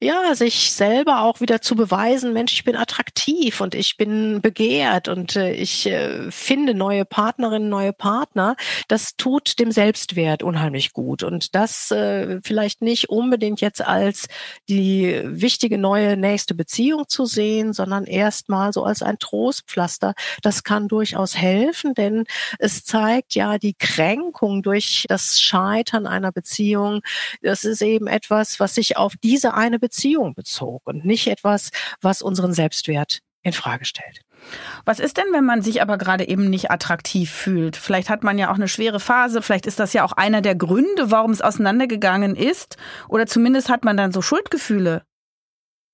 Ja, 0.00 0.36
sich 0.36 0.70
selber 0.74 1.22
auch 1.22 1.40
wieder 1.40 1.60
zu 1.60 1.74
beweisen, 1.74 2.32
Mensch, 2.32 2.52
ich 2.52 2.62
bin 2.62 2.76
attraktiv 2.76 3.60
und 3.60 3.74
ich 3.74 3.96
bin 3.96 4.40
begehrt 4.40 5.08
und 5.08 5.34
äh, 5.34 5.52
ich 5.54 5.86
äh, 5.86 6.30
finde 6.30 6.72
neue 6.72 7.04
Partnerinnen, 7.04 7.68
neue 7.68 7.92
Partner, 7.92 8.54
das 8.86 9.16
tut 9.16 9.58
dem 9.58 9.72
Selbstwert 9.72 10.44
unheimlich 10.44 10.92
gut. 10.92 11.24
Und 11.24 11.56
das 11.56 11.90
äh, 11.90 12.38
vielleicht 12.44 12.80
nicht 12.80 13.08
unbedingt 13.08 13.60
jetzt 13.60 13.84
als 13.84 14.28
die 14.68 15.20
wichtige 15.24 15.78
neue 15.78 16.16
nächste 16.16 16.54
Beziehung 16.54 17.08
zu 17.08 17.26
sehen, 17.26 17.72
sondern 17.72 18.04
erstmal 18.04 18.72
so 18.72 18.84
als 18.84 19.02
ein 19.02 19.18
Trostpflaster. 19.18 20.14
Das 20.42 20.62
kann 20.62 20.86
durchaus 20.86 21.36
helfen, 21.36 21.94
denn 21.94 22.24
es 22.60 22.84
zeigt 22.84 23.34
ja 23.34 23.58
die 23.58 23.74
Kränkung 23.74 24.62
durch 24.62 25.06
das 25.08 25.40
Scheitern 25.40 26.06
einer 26.06 26.30
Beziehung. 26.30 27.00
Das 27.42 27.64
ist 27.64 27.82
eben 27.82 28.06
etwas, 28.06 28.60
was 28.60 28.76
sich 28.76 28.96
auf 28.96 29.14
diese 29.20 29.54
eine 29.54 29.80
Beziehung 29.80 29.87
bezog 30.34 30.82
und 30.84 31.04
nicht 31.04 31.26
etwas, 31.26 31.70
was 32.00 32.22
unseren 32.22 32.52
Selbstwert 32.52 33.20
in 33.42 33.52
Frage 33.52 33.84
stellt. 33.84 34.20
Was 34.84 35.00
ist 35.00 35.16
denn, 35.16 35.26
wenn 35.32 35.44
man 35.44 35.62
sich 35.62 35.82
aber 35.82 35.98
gerade 35.98 36.28
eben 36.28 36.48
nicht 36.48 36.70
attraktiv 36.70 37.30
fühlt? 37.30 37.76
Vielleicht 37.76 38.08
hat 38.08 38.22
man 38.22 38.38
ja 38.38 38.50
auch 38.50 38.56
eine 38.56 38.68
schwere 38.68 39.00
Phase, 39.00 39.42
vielleicht 39.42 39.66
ist 39.66 39.80
das 39.80 39.92
ja 39.92 40.04
auch 40.04 40.12
einer 40.12 40.40
der 40.40 40.54
Gründe, 40.54 41.10
warum 41.10 41.32
es 41.32 41.42
auseinandergegangen 41.42 42.36
ist, 42.36 42.76
oder 43.08 43.26
zumindest 43.26 43.68
hat 43.68 43.84
man 43.84 43.96
dann 43.96 44.12
so 44.12 44.22
Schuldgefühle. 44.22 45.02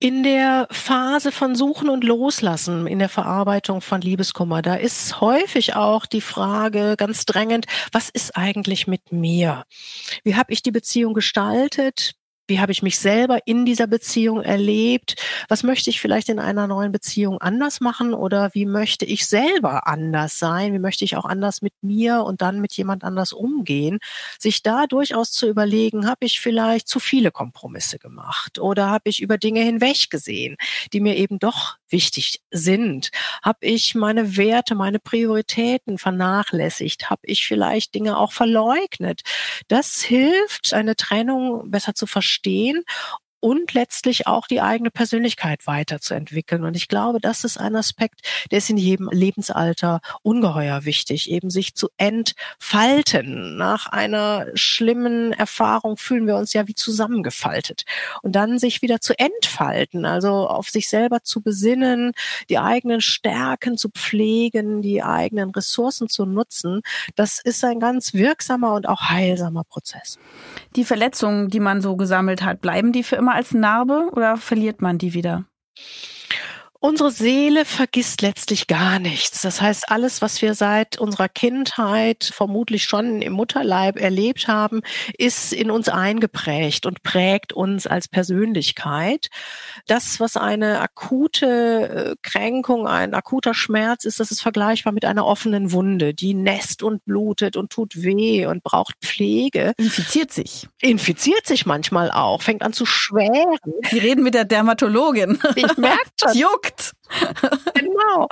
In 0.00 0.22
der 0.22 0.66
Phase 0.70 1.32
von 1.32 1.54
Suchen 1.54 1.88
und 1.88 2.04
Loslassen, 2.04 2.86
in 2.86 2.98
der 2.98 3.08
Verarbeitung 3.08 3.80
von 3.80 4.00
Liebeskummer, 4.00 4.60
da 4.60 4.74
ist 4.74 5.20
häufig 5.20 5.76
auch 5.76 6.04
die 6.04 6.20
Frage 6.20 6.96
ganz 6.98 7.24
drängend, 7.24 7.66
was 7.92 8.10
ist 8.10 8.36
eigentlich 8.36 8.86
mit 8.86 9.12
mir? 9.12 9.64
Wie 10.22 10.34
habe 10.34 10.52
ich 10.52 10.62
die 10.62 10.72
Beziehung 10.72 11.14
gestaltet? 11.14 12.16
Wie 12.46 12.60
habe 12.60 12.72
ich 12.72 12.82
mich 12.82 12.98
selber 12.98 13.38
in 13.46 13.64
dieser 13.64 13.86
Beziehung 13.86 14.42
erlebt? 14.42 15.16
Was 15.48 15.62
möchte 15.62 15.88
ich 15.88 15.98
vielleicht 15.98 16.28
in 16.28 16.38
einer 16.38 16.66
neuen 16.66 16.92
Beziehung 16.92 17.38
anders 17.38 17.80
machen 17.80 18.12
oder 18.12 18.50
wie 18.52 18.66
möchte 18.66 19.06
ich 19.06 19.26
selber 19.26 19.86
anders 19.86 20.38
sein? 20.38 20.74
Wie 20.74 20.78
möchte 20.78 21.06
ich 21.06 21.16
auch 21.16 21.24
anders 21.24 21.62
mit 21.62 21.72
mir 21.80 22.22
und 22.22 22.42
dann 22.42 22.60
mit 22.60 22.74
jemand 22.74 23.02
anders 23.02 23.32
umgehen? 23.32 23.98
Sich 24.38 24.62
da 24.62 24.86
durchaus 24.86 25.32
zu 25.32 25.48
überlegen, 25.48 26.06
habe 26.06 26.26
ich 26.26 26.38
vielleicht 26.38 26.86
zu 26.86 27.00
viele 27.00 27.30
Kompromisse 27.30 27.98
gemacht 27.98 28.58
oder 28.58 28.90
habe 28.90 29.08
ich 29.08 29.22
über 29.22 29.38
Dinge 29.38 29.62
hinweggesehen, 29.62 30.56
die 30.92 31.00
mir 31.00 31.16
eben 31.16 31.38
doch 31.38 31.76
wichtig 31.88 32.42
sind? 32.50 33.10
Habe 33.42 33.60
ich 33.62 33.94
meine 33.94 34.36
Werte, 34.36 34.74
meine 34.74 34.98
Prioritäten 34.98 35.96
vernachlässigt? 35.96 37.08
Habe 37.08 37.22
ich 37.24 37.46
vielleicht 37.46 37.94
Dinge 37.94 38.18
auch 38.18 38.32
verleugnet? 38.32 39.22
Das 39.68 40.02
hilft, 40.02 40.74
eine 40.74 40.94
Trennung 40.94 41.70
besser 41.70 41.94
zu 41.94 42.06
verstehen 42.06 42.33
verstehen 42.34 42.84
und 43.44 43.74
letztlich 43.74 44.26
auch 44.26 44.46
die 44.46 44.62
eigene 44.62 44.90
Persönlichkeit 44.90 45.66
weiterzuentwickeln. 45.66 46.64
Und 46.64 46.78
ich 46.78 46.88
glaube, 46.88 47.20
das 47.20 47.44
ist 47.44 47.60
ein 47.60 47.76
Aspekt, 47.76 48.22
der 48.50 48.56
ist 48.56 48.70
in 48.70 48.78
jedem 48.78 49.10
Lebensalter 49.10 50.00
ungeheuer 50.22 50.86
wichtig, 50.86 51.30
eben 51.30 51.50
sich 51.50 51.74
zu 51.74 51.90
entfalten. 51.98 53.58
Nach 53.58 53.84
einer 53.84 54.46
schlimmen 54.54 55.34
Erfahrung 55.34 55.98
fühlen 55.98 56.26
wir 56.26 56.36
uns 56.36 56.54
ja 56.54 56.66
wie 56.68 56.74
zusammengefaltet. 56.74 57.84
Und 58.22 58.34
dann 58.34 58.58
sich 58.58 58.80
wieder 58.80 59.02
zu 59.02 59.12
entfalten, 59.18 60.06
also 60.06 60.48
auf 60.48 60.70
sich 60.70 60.88
selber 60.88 61.22
zu 61.22 61.42
besinnen, 61.42 62.12
die 62.48 62.58
eigenen 62.58 63.02
Stärken 63.02 63.76
zu 63.76 63.90
pflegen, 63.90 64.80
die 64.80 65.02
eigenen 65.02 65.50
Ressourcen 65.50 66.08
zu 66.08 66.24
nutzen, 66.24 66.80
das 67.14 67.40
ist 67.40 67.62
ein 67.62 67.78
ganz 67.78 68.14
wirksamer 68.14 68.72
und 68.72 68.88
auch 68.88 69.02
heilsamer 69.10 69.64
Prozess. 69.64 70.18
Die 70.76 70.84
Verletzungen, 70.86 71.50
die 71.50 71.60
man 71.60 71.82
so 71.82 71.96
gesammelt 71.96 72.42
hat, 72.42 72.62
bleiben 72.62 72.92
die 72.92 73.02
für 73.02 73.16
immer 73.16 73.33
als 73.34 73.52
Narbe 73.52 74.10
oder 74.12 74.36
verliert 74.36 74.80
man 74.80 74.98
die 74.98 75.14
wieder? 75.14 75.44
Unsere 76.84 77.10
Seele 77.10 77.64
vergisst 77.64 78.20
letztlich 78.20 78.66
gar 78.66 78.98
nichts. 78.98 79.40
Das 79.40 79.62
heißt, 79.62 79.90
alles, 79.90 80.20
was 80.20 80.42
wir 80.42 80.52
seit 80.52 80.98
unserer 80.98 81.30
Kindheit 81.30 82.30
vermutlich 82.30 82.84
schon 82.84 83.22
im 83.22 83.32
Mutterleib 83.32 83.98
erlebt 83.98 84.48
haben, 84.48 84.82
ist 85.16 85.54
in 85.54 85.70
uns 85.70 85.88
eingeprägt 85.88 86.84
und 86.84 87.02
prägt 87.02 87.54
uns 87.54 87.86
als 87.86 88.06
Persönlichkeit. 88.06 89.28
Das, 89.86 90.20
was 90.20 90.36
eine 90.36 90.82
akute 90.82 91.46
äh, 91.46 92.16
Kränkung, 92.20 92.86
ein 92.86 93.14
akuter 93.14 93.54
Schmerz 93.54 94.04
ist, 94.04 94.20
das 94.20 94.30
ist 94.30 94.42
vergleichbar 94.42 94.92
mit 94.92 95.06
einer 95.06 95.24
offenen 95.24 95.72
Wunde, 95.72 96.12
die 96.12 96.34
nässt 96.34 96.82
und 96.82 97.02
blutet 97.06 97.56
und 97.56 97.72
tut 97.72 98.02
weh 98.02 98.44
und 98.44 98.62
braucht 98.62 98.96
Pflege. 99.00 99.72
Infiziert 99.78 100.34
sich. 100.34 100.68
Infiziert 100.82 101.46
sich 101.46 101.64
manchmal 101.64 102.10
auch, 102.10 102.42
fängt 102.42 102.60
an 102.60 102.74
zu 102.74 102.84
schweren. 102.84 103.56
Sie 103.90 104.00
reden 104.00 104.22
mit 104.22 104.34
der 104.34 104.44
Dermatologin. 104.44 105.38
Ich 105.54 105.78
merke 105.78 106.10
schon. 106.20 106.36
Juckt. 106.36 106.73
What? 106.76 107.03
genau. 107.74 108.28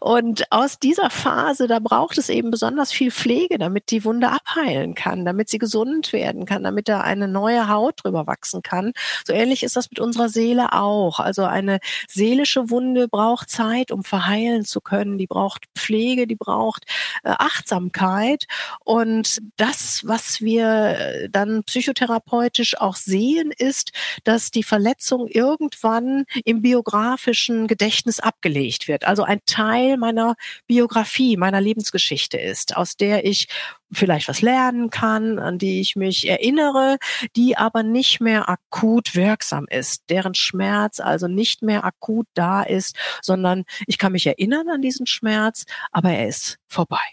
Und 0.00 0.50
aus 0.50 0.78
dieser 0.78 1.10
Phase, 1.10 1.66
da 1.66 1.78
braucht 1.78 2.18
es 2.18 2.28
eben 2.28 2.50
besonders 2.50 2.92
viel 2.92 3.10
Pflege, 3.10 3.58
damit 3.58 3.90
die 3.90 4.04
Wunde 4.04 4.30
abheilen 4.30 4.94
kann, 4.94 5.24
damit 5.24 5.48
sie 5.48 5.58
gesund 5.58 6.12
werden 6.12 6.44
kann, 6.44 6.64
damit 6.64 6.88
da 6.88 7.00
eine 7.00 7.28
neue 7.28 7.68
Haut 7.68 8.04
drüber 8.04 8.26
wachsen 8.26 8.62
kann. 8.62 8.92
So 9.24 9.32
ähnlich 9.32 9.62
ist 9.62 9.76
das 9.76 9.90
mit 9.90 10.00
unserer 10.00 10.28
Seele 10.28 10.72
auch. 10.72 11.20
Also 11.20 11.44
eine 11.44 11.78
seelische 12.08 12.70
Wunde 12.70 13.08
braucht 13.08 13.50
Zeit, 13.50 13.90
um 13.90 14.02
verheilen 14.04 14.64
zu 14.64 14.80
können. 14.80 15.18
Die 15.18 15.26
braucht 15.26 15.66
Pflege, 15.74 16.26
die 16.26 16.36
braucht 16.36 16.84
äh, 17.22 17.30
Achtsamkeit. 17.30 18.46
Und 18.84 19.38
das, 19.56 20.02
was 20.04 20.40
wir 20.40 20.98
äh, 20.98 21.28
dann 21.30 21.62
psychotherapeutisch 21.64 22.78
auch 22.78 22.96
sehen, 22.96 23.52
ist, 23.56 23.92
dass 24.24 24.50
die 24.50 24.64
Verletzung 24.64 25.28
irgendwann 25.28 26.24
im 26.44 26.62
biografischen 26.62 27.66
Gedächtnis 27.66 28.15
Gedächtnis 28.16 28.20
abgelegt 28.20 28.88
wird. 28.88 29.06
Also 29.06 29.22
ein 29.24 29.40
Teil 29.46 29.96
meiner 29.96 30.36
Biografie, 30.66 31.36
meiner 31.36 31.60
Lebensgeschichte 31.60 32.38
ist, 32.38 32.76
aus 32.76 32.96
der 32.96 33.24
ich 33.24 33.48
vielleicht 33.92 34.28
was 34.28 34.42
lernen 34.42 34.90
kann, 34.90 35.38
an 35.38 35.58
die 35.58 35.80
ich 35.80 35.96
mich 35.96 36.28
erinnere, 36.28 36.98
die 37.36 37.56
aber 37.56 37.82
nicht 37.82 38.20
mehr 38.20 38.48
akut 38.48 39.14
wirksam 39.14 39.66
ist, 39.70 40.04
deren 40.10 40.34
Schmerz 40.34 41.00
also 41.00 41.28
nicht 41.28 41.62
mehr 41.62 41.84
akut 41.84 42.26
da 42.34 42.62
ist, 42.62 42.96
sondern 43.22 43.64
ich 43.86 43.98
kann 43.98 44.12
mich 44.12 44.26
erinnern 44.26 44.68
an 44.68 44.82
diesen 44.82 45.06
Schmerz, 45.06 45.64
aber 45.92 46.10
er 46.10 46.28
ist 46.28 46.58
vorbei. 46.68 47.04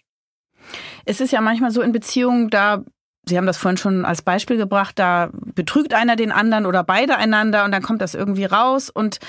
Es 1.05 1.19
ist 1.21 1.31
ja 1.31 1.41
manchmal 1.41 1.71
so 1.71 1.81
in 1.81 1.91
Beziehungen, 1.91 2.49
da 2.49 2.83
Sie 3.25 3.37
haben 3.37 3.45
das 3.45 3.55
vorhin 3.55 3.77
schon 3.77 4.03
als 4.03 4.21
Beispiel 4.21 4.57
gebracht, 4.57 4.99
da 4.99 5.29
betrügt 5.31 5.93
einer 5.93 6.17
den 6.17 6.33
anderen 6.33 6.65
oder 6.65 6.83
beide 6.83 7.15
einander 7.15 7.63
und 7.63 7.71
dann 7.71 7.81
kommt 7.81 8.01
das 8.01 8.15
irgendwie 8.15 8.43
raus 8.43 8.89
und 8.89 9.19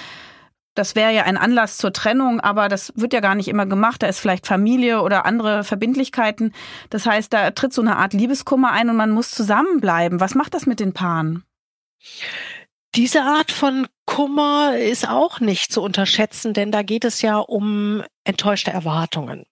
das 0.74 0.94
wäre 0.94 1.12
ja 1.12 1.22
ein 1.22 1.36
Anlass 1.36 1.76
zur 1.76 1.92
Trennung, 1.92 2.40
aber 2.40 2.68
das 2.68 2.92
wird 2.96 3.12
ja 3.12 3.20
gar 3.20 3.34
nicht 3.34 3.48
immer 3.48 3.66
gemacht. 3.66 4.02
Da 4.02 4.06
ist 4.08 4.18
vielleicht 4.18 4.46
Familie 4.46 5.02
oder 5.02 5.24
andere 5.24 5.64
Verbindlichkeiten. 5.64 6.52
Das 6.90 7.06
heißt, 7.06 7.32
da 7.32 7.52
tritt 7.52 7.72
so 7.72 7.82
eine 7.82 7.96
Art 7.96 8.12
Liebeskummer 8.12 8.72
ein 8.72 8.90
und 8.90 8.96
man 8.96 9.12
muss 9.12 9.30
zusammenbleiben. 9.30 10.20
Was 10.20 10.34
macht 10.34 10.54
das 10.54 10.66
mit 10.66 10.80
den 10.80 10.92
Paaren? 10.92 11.44
Diese 12.94 13.22
Art 13.22 13.50
von 13.50 13.88
Kummer 14.06 14.76
ist 14.76 15.08
auch 15.08 15.40
nicht 15.40 15.72
zu 15.72 15.82
unterschätzen, 15.82 16.52
denn 16.52 16.70
da 16.70 16.82
geht 16.82 17.04
es 17.04 17.22
ja 17.22 17.38
um 17.38 18.02
enttäuschte 18.24 18.70
Erwartungen. 18.70 19.44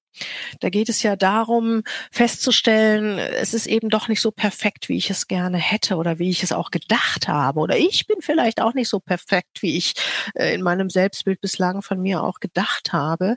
Da 0.60 0.70
geht 0.70 0.88
es 0.88 1.02
ja 1.02 1.16
darum, 1.16 1.82
festzustellen, 2.10 3.18
es 3.18 3.54
ist 3.54 3.66
eben 3.66 3.88
doch 3.88 4.08
nicht 4.08 4.20
so 4.20 4.30
perfekt, 4.30 4.88
wie 4.88 4.96
ich 4.96 5.10
es 5.10 5.26
gerne 5.26 5.58
hätte 5.58 5.96
oder 5.96 6.18
wie 6.18 6.30
ich 6.30 6.42
es 6.42 6.52
auch 6.52 6.70
gedacht 6.70 7.28
habe. 7.28 7.60
Oder 7.60 7.76
ich 7.78 8.06
bin 8.06 8.20
vielleicht 8.20 8.60
auch 8.60 8.74
nicht 8.74 8.88
so 8.88 9.00
perfekt, 9.00 9.62
wie 9.62 9.76
ich 9.76 9.94
äh, 10.34 10.54
in 10.54 10.62
meinem 10.62 10.90
Selbstbild 10.90 11.40
bislang 11.40 11.82
von 11.82 12.00
mir 12.00 12.22
auch 12.22 12.40
gedacht 12.40 12.92
habe. 12.92 13.36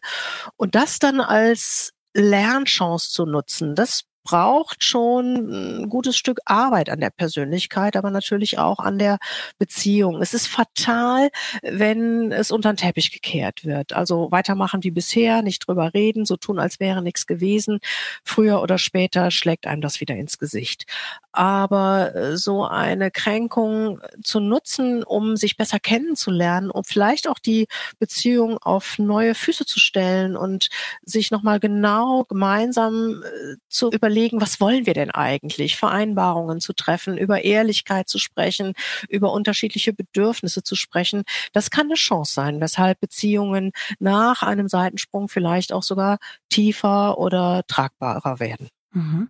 Und 0.58 0.76
das 0.76 1.00
dann 1.00 1.20
als 1.22 1.94
Lernchance 2.14 3.12
zu 3.12 3.26
nutzen, 3.26 3.76
das 3.76 4.04
braucht 4.26 4.84
schon 4.84 5.84
ein 5.84 5.90
gutes 5.90 6.18
Stück 6.18 6.40
Arbeit 6.46 6.90
an 6.90 7.00
der 7.00 7.12
Persönlichkeit, 7.12 7.96
aber 7.96 8.10
natürlich 8.10 8.58
auch 8.58 8.80
an 8.80 8.98
der 8.98 9.20
Beziehung. 9.60 10.22
Es 10.22 10.34
ist 10.34 10.48
fatal, 10.48 11.30
wenn 11.62 12.32
es 12.32 12.52
unter 12.52 12.74
den 12.74 12.78
Teppich 12.78 13.12
gekehrt 13.12 13.64
wird. 13.64 13.94
Also 13.94 14.32
weitermachen 14.32 14.84
wie 14.84 14.92
bisher, 14.92 15.44
nicht 15.44 15.68
drüber 15.68 15.94
reden, 15.94 16.26
so 16.26 16.38
tun, 16.38 16.60
als 16.60 16.80
wäre 16.80 17.04
nichts 17.04 17.28
gewesen. 17.28 17.80
Früher 18.24 18.62
oder 18.62 18.80
später 18.80 19.30
schlägt 19.30 19.68
einem 19.68 19.82
das 19.82 20.02
wieder 20.02 20.16
ins 20.16 20.40
Gesicht. 20.40 20.86
Aber 21.32 22.16
äh, 22.16 22.38
so 22.38 22.66
eine 22.66 23.12
Kränkung 23.12 24.02
zu 24.24 24.40
nutzen, 24.40 25.04
um 25.04 25.36
sich 25.36 25.56
besser 25.56 25.80
kennenzulernen, 25.80 26.72
um 26.72 26.84
vielleicht 26.84 27.28
auch 27.28 27.40
die 27.40 27.68
Beziehung 28.00 28.58
auf 28.58 28.98
neue 28.98 29.36
Füße 29.36 29.66
zu 29.66 29.80
stellen 29.80 30.36
und 30.36 30.70
sich 31.04 31.30
nochmal 31.30 31.60
genau 31.60 32.24
gemeinsam 32.24 33.24
äh, 33.24 33.58
zu 33.70 33.92
überlegen, 33.92 34.15
überlegen, 34.16 34.40
was 34.40 34.62
wollen 34.62 34.86
wir 34.86 34.94
denn 34.94 35.12
eigentlich? 35.12 35.76
Vereinbarungen 35.76 36.62
zu 36.62 36.72
treffen, 36.74 37.18
über 37.18 37.44
Ehrlichkeit 37.44 38.08
zu 38.08 38.18
sprechen, 38.18 38.74
über 39.10 39.34
unterschiedliche 39.34 39.92
Bedürfnisse 39.92 40.64
zu 40.64 40.76
sprechen. 40.76 41.24
Das 41.52 41.70
kann 41.70 41.88
eine 41.88 41.96
Chance 41.96 42.34
sein, 42.34 42.62
weshalb 42.62 43.02
Beziehungen 43.02 43.72
nach 44.00 44.42
einem 44.42 44.70
Seitensprung 44.70 45.28
vielleicht 45.28 45.74
auch 45.74 45.84
sogar 45.84 46.18
tiefer 46.50 47.18
oder 47.18 47.64
tragbarer 47.68 48.40
werden. 48.40 48.70
Mhm. 48.94 49.30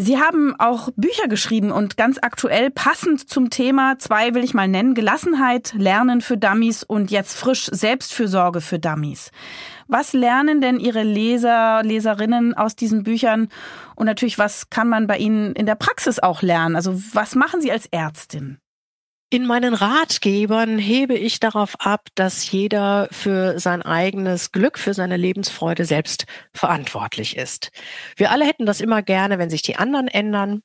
Sie 0.00 0.20
haben 0.20 0.54
auch 0.60 0.90
Bücher 0.94 1.26
geschrieben 1.26 1.72
und 1.72 1.96
ganz 1.96 2.18
aktuell 2.22 2.70
passend 2.70 3.28
zum 3.28 3.50
Thema, 3.50 3.98
zwei 3.98 4.32
will 4.32 4.44
ich 4.44 4.54
mal 4.54 4.68
nennen, 4.68 4.94
Gelassenheit, 4.94 5.74
Lernen 5.76 6.20
für 6.20 6.38
Dummies 6.38 6.84
und 6.84 7.10
jetzt 7.10 7.36
frisch 7.36 7.66
Selbstfürsorge 7.72 8.60
für 8.60 8.78
Dummies. 8.78 9.32
Was 9.88 10.12
lernen 10.12 10.60
denn 10.60 10.78
Ihre 10.78 11.02
Leser, 11.02 11.82
Leserinnen 11.82 12.54
aus 12.54 12.76
diesen 12.76 13.02
Büchern? 13.02 13.48
Und 13.96 14.06
natürlich, 14.06 14.38
was 14.38 14.70
kann 14.70 14.88
man 14.88 15.08
bei 15.08 15.18
Ihnen 15.18 15.52
in 15.54 15.66
der 15.66 15.74
Praxis 15.74 16.20
auch 16.20 16.42
lernen? 16.42 16.76
Also 16.76 16.94
was 17.12 17.34
machen 17.34 17.60
Sie 17.60 17.72
als 17.72 17.86
Ärztin? 17.86 18.58
In 19.30 19.44
meinen 19.44 19.74
Ratgebern 19.74 20.78
hebe 20.78 21.12
ich 21.14 21.38
darauf 21.38 21.78
ab, 21.80 22.08
dass 22.14 22.50
jeder 22.50 23.08
für 23.10 23.58
sein 23.58 23.82
eigenes 23.82 24.52
Glück, 24.52 24.78
für 24.78 24.94
seine 24.94 25.18
Lebensfreude 25.18 25.84
selbst 25.84 26.24
verantwortlich 26.54 27.36
ist. 27.36 27.70
Wir 28.16 28.30
alle 28.30 28.46
hätten 28.46 28.64
das 28.64 28.80
immer 28.80 29.02
gerne, 29.02 29.38
wenn 29.38 29.50
sich 29.50 29.60
die 29.60 29.76
anderen 29.76 30.08
ändern. 30.08 30.62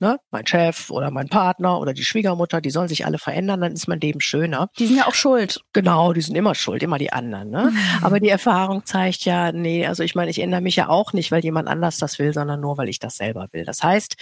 Ne? 0.00 0.18
Mein 0.30 0.46
Chef 0.46 0.90
oder 0.90 1.12
mein 1.12 1.28
Partner 1.28 1.78
oder 1.78 1.92
die 1.92 2.04
Schwiegermutter, 2.04 2.60
die 2.60 2.70
sollen 2.70 2.88
sich 2.88 3.04
alle 3.04 3.18
verändern, 3.18 3.60
dann 3.60 3.72
ist 3.72 3.86
mein 3.86 4.00
Leben 4.00 4.20
schöner. 4.20 4.70
Die 4.78 4.86
sind 4.86 4.96
ja 4.96 5.06
auch 5.06 5.14
schuld. 5.14 5.60
Genau, 5.74 6.14
die 6.14 6.22
sind 6.22 6.34
immer 6.34 6.54
schuld, 6.54 6.82
immer 6.82 6.96
die 6.96 7.12
anderen. 7.12 7.50
Ne? 7.50 7.70
Aber 8.02 8.18
die 8.18 8.30
Erfahrung 8.30 8.86
zeigt 8.86 9.24
ja, 9.26 9.52
nee, 9.52 9.86
also 9.86 10.02
ich 10.02 10.14
meine, 10.14 10.30
ich 10.30 10.40
ändere 10.40 10.62
mich 10.62 10.74
ja 10.74 10.88
auch 10.88 11.12
nicht, 11.12 11.30
weil 11.30 11.44
jemand 11.44 11.68
anders 11.68 11.98
das 11.98 12.18
will, 12.18 12.32
sondern 12.32 12.60
nur, 12.60 12.78
weil 12.78 12.88
ich 12.88 12.98
das 12.98 13.16
selber 13.16 13.48
will. 13.52 13.66
Das 13.66 13.82
heißt, 13.82 14.16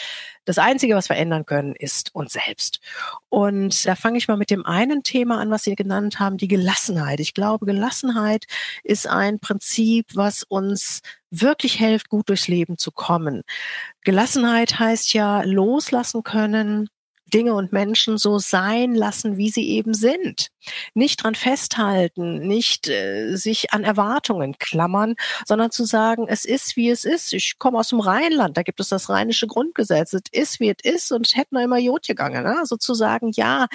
das 0.48 0.56
Einzige, 0.56 0.94
was 0.94 1.10
wir 1.10 1.16
ändern 1.16 1.44
können, 1.44 1.74
ist 1.76 2.14
uns 2.14 2.32
selbst. 2.32 2.80
Und 3.28 3.86
da 3.86 3.94
fange 3.94 4.16
ich 4.16 4.28
mal 4.28 4.38
mit 4.38 4.48
dem 4.48 4.64
einen 4.64 5.02
Thema 5.02 5.38
an, 5.40 5.50
was 5.50 5.64
Sie 5.64 5.74
genannt 5.74 6.20
haben, 6.20 6.38
die 6.38 6.48
Gelassenheit. 6.48 7.20
Ich 7.20 7.34
glaube, 7.34 7.66
Gelassenheit 7.66 8.46
ist 8.82 9.06
ein 9.06 9.40
Prinzip, 9.40 10.06
was 10.14 10.44
uns 10.44 11.02
wirklich 11.30 11.74
hilft, 11.74 12.08
gut 12.08 12.30
durchs 12.30 12.48
Leben 12.48 12.78
zu 12.78 12.90
kommen. 12.92 13.42
Gelassenheit 14.04 14.78
heißt 14.78 15.12
ja 15.12 15.42
loslassen 15.42 16.22
können, 16.22 16.88
Dinge 17.28 17.54
und 17.54 17.72
Menschen 17.72 18.18
so 18.18 18.38
sein 18.38 18.94
lassen, 18.94 19.36
wie 19.36 19.50
sie 19.50 19.68
eben 19.68 19.94
sind. 19.94 20.48
Nicht 20.94 21.22
dran 21.22 21.34
festhalten, 21.34 22.46
nicht 22.46 22.88
äh, 22.88 23.36
sich 23.36 23.72
an 23.72 23.84
Erwartungen 23.84 24.58
klammern, 24.58 25.14
sondern 25.46 25.70
zu 25.70 25.84
sagen, 25.84 26.26
es 26.28 26.44
ist, 26.44 26.76
wie 26.76 26.90
es 26.90 27.04
ist. 27.04 27.32
Ich 27.32 27.58
komme 27.58 27.78
aus 27.78 27.88
dem 27.88 28.00
Rheinland, 28.00 28.56
da 28.56 28.62
gibt 28.62 28.80
es 28.80 28.88
das 28.88 29.08
rheinische 29.08 29.46
Grundgesetz. 29.46 30.12
Es 30.12 30.22
ist, 30.32 30.60
wie 30.60 30.70
es 30.70 30.82
ist 30.82 31.12
und 31.12 31.36
hätten 31.36 31.54
wir 31.56 31.64
immer 31.64 31.78
Jod 31.78 32.06
gegangen. 32.06 32.44
Ne? 32.44 32.58
Also 32.58 32.76
zu 32.76 32.94
sagen, 32.94 33.30
ja, 33.34 33.66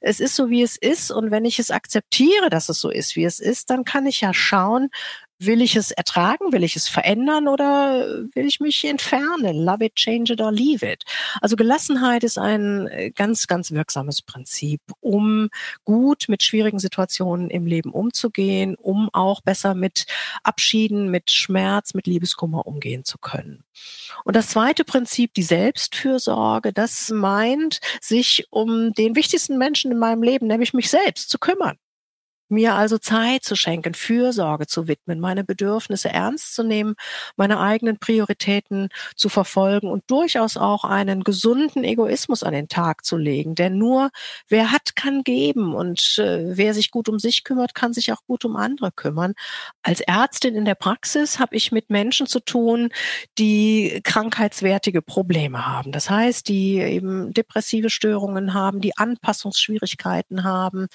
es 0.00 0.20
ist 0.20 0.36
so, 0.36 0.50
wie 0.50 0.62
es 0.62 0.76
ist 0.76 1.10
und 1.10 1.30
wenn 1.30 1.44
ich 1.44 1.58
es 1.58 1.70
akzeptiere, 1.70 2.50
dass 2.50 2.68
es 2.68 2.80
so 2.80 2.90
ist, 2.90 3.16
wie 3.16 3.24
es 3.24 3.40
ist, 3.40 3.70
dann 3.70 3.84
kann 3.84 4.06
ich 4.06 4.20
ja 4.20 4.34
schauen, 4.34 4.90
Will 5.38 5.60
ich 5.60 5.76
es 5.76 5.90
ertragen? 5.90 6.52
Will 6.52 6.64
ich 6.64 6.76
es 6.76 6.88
verändern 6.88 7.46
oder 7.46 8.24
will 8.34 8.46
ich 8.46 8.58
mich 8.60 8.84
entfernen? 8.84 9.64
Love 9.64 9.84
it, 9.84 9.94
change 9.94 10.32
it 10.32 10.40
or 10.40 10.50
leave 10.50 10.86
it. 10.86 11.04
Also 11.42 11.56
Gelassenheit 11.56 12.24
ist 12.24 12.38
ein 12.38 12.86
äh, 12.86 13.10
ganz, 13.10 13.46
ganz 13.46 13.70
wirksames 13.70 14.22
Prinzip, 14.22 14.80
um 15.00 15.50
gut 15.84 16.24
mit 16.28 16.42
schwierigen 16.42 16.78
Situationen 16.78 17.50
im 17.50 17.66
Leben 17.66 17.90
umzugehen, 17.92 18.76
um 18.76 19.10
auch 19.12 19.42
besser 19.42 19.74
mit 19.74 20.06
Abschieden, 20.42 21.10
mit 21.10 21.30
Schmerz, 21.30 21.92
mit 21.92 22.06
Liebeskummer 22.06 22.66
umgehen 22.66 23.04
zu 23.04 23.18
können. 23.18 23.62
Und 24.24 24.36
das 24.36 24.48
zweite 24.48 24.84
Prinzip, 24.84 25.34
die 25.34 25.42
Selbstfürsorge, 25.42 26.72
das 26.72 27.10
meint, 27.10 27.80
sich 28.00 28.46
um 28.50 28.92
den 28.94 29.14
wichtigsten 29.16 29.58
Menschen 29.58 29.92
in 29.92 29.98
meinem 29.98 30.22
Leben, 30.22 30.46
nämlich 30.46 30.72
mich 30.72 30.88
selbst, 30.88 31.28
zu 31.28 31.38
kümmern. 31.38 31.76
Mir 32.48 32.74
also 32.74 32.98
Zeit 32.98 33.42
zu 33.42 33.56
schenken, 33.56 33.94
Fürsorge 33.94 34.66
zu 34.66 34.86
widmen, 34.86 35.18
meine 35.18 35.44
Bedürfnisse 35.44 36.10
ernst 36.10 36.54
zu 36.54 36.62
nehmen, 36.62 36.94
meine 37.36 37.58
eigenen 37.58 37.98
Prioritäten 37.98 38.88
zu 39.16 39.28
verfolgen 39.28 39.88
und 39.88 40.04
durchaus 40.08 40.56
auch 40.56 40.84
einen 40.84 41.24
gesunden 41.24 41.82
Egoismus 41.82 42.42
an 42.42 42.52
den 42.52 42.68
Tag 42.68 43.04
zu 43.04 43.16
legen. 43.16 43.54
Denn 43.54 43.78
nur 43.78 44.10
wer 44.48 44.70
hat, 44.70 44.94
kann 44.94 45.22
geben 45.24 45.74
und 45.74 46.18
äh, 46.18 46.56
wer 46.56 46.72
sich 46.74 46.90
gut 46.90 47.08
um 47.08 47.18
sich 47.18 47.42
kümmert, 47.42 47.74
kann 47.74 47.92
sich 47.92 48.12
auch 48.12 48.24
gut 48.26 48.44
um 48.44 48.56
andere 48.56 48.92
kümmern. 48.92 49.34
Als 49.82 50.00
Ärztin 50.00 50.54
in 50.54 50.64
der 50.64 50.74
Praxis 50.76 51.38
habe 51.40 51.56
ich 51.56 51.72
mit 51.72 51.90
Menschen 51.90 52.26
zu 52.26 52.40
tun, 52.40 52.90
die 53.38 54.00
krankheitswertige 54.04 55.02
Probleme 55.02 55.66
haben. 55.66 55.92
Das 55.92 56.10
heißt, 56.10 56.48
die 56.48 56.78
eben 56.78 57.32
depressive 57.32 57.90
Störungen 57.90 58.54
haben, 58.54 58.80
die 58.80 58.96
Anpassungsschwierigkeiten 58.96 60.44
haben, 60.44 60.86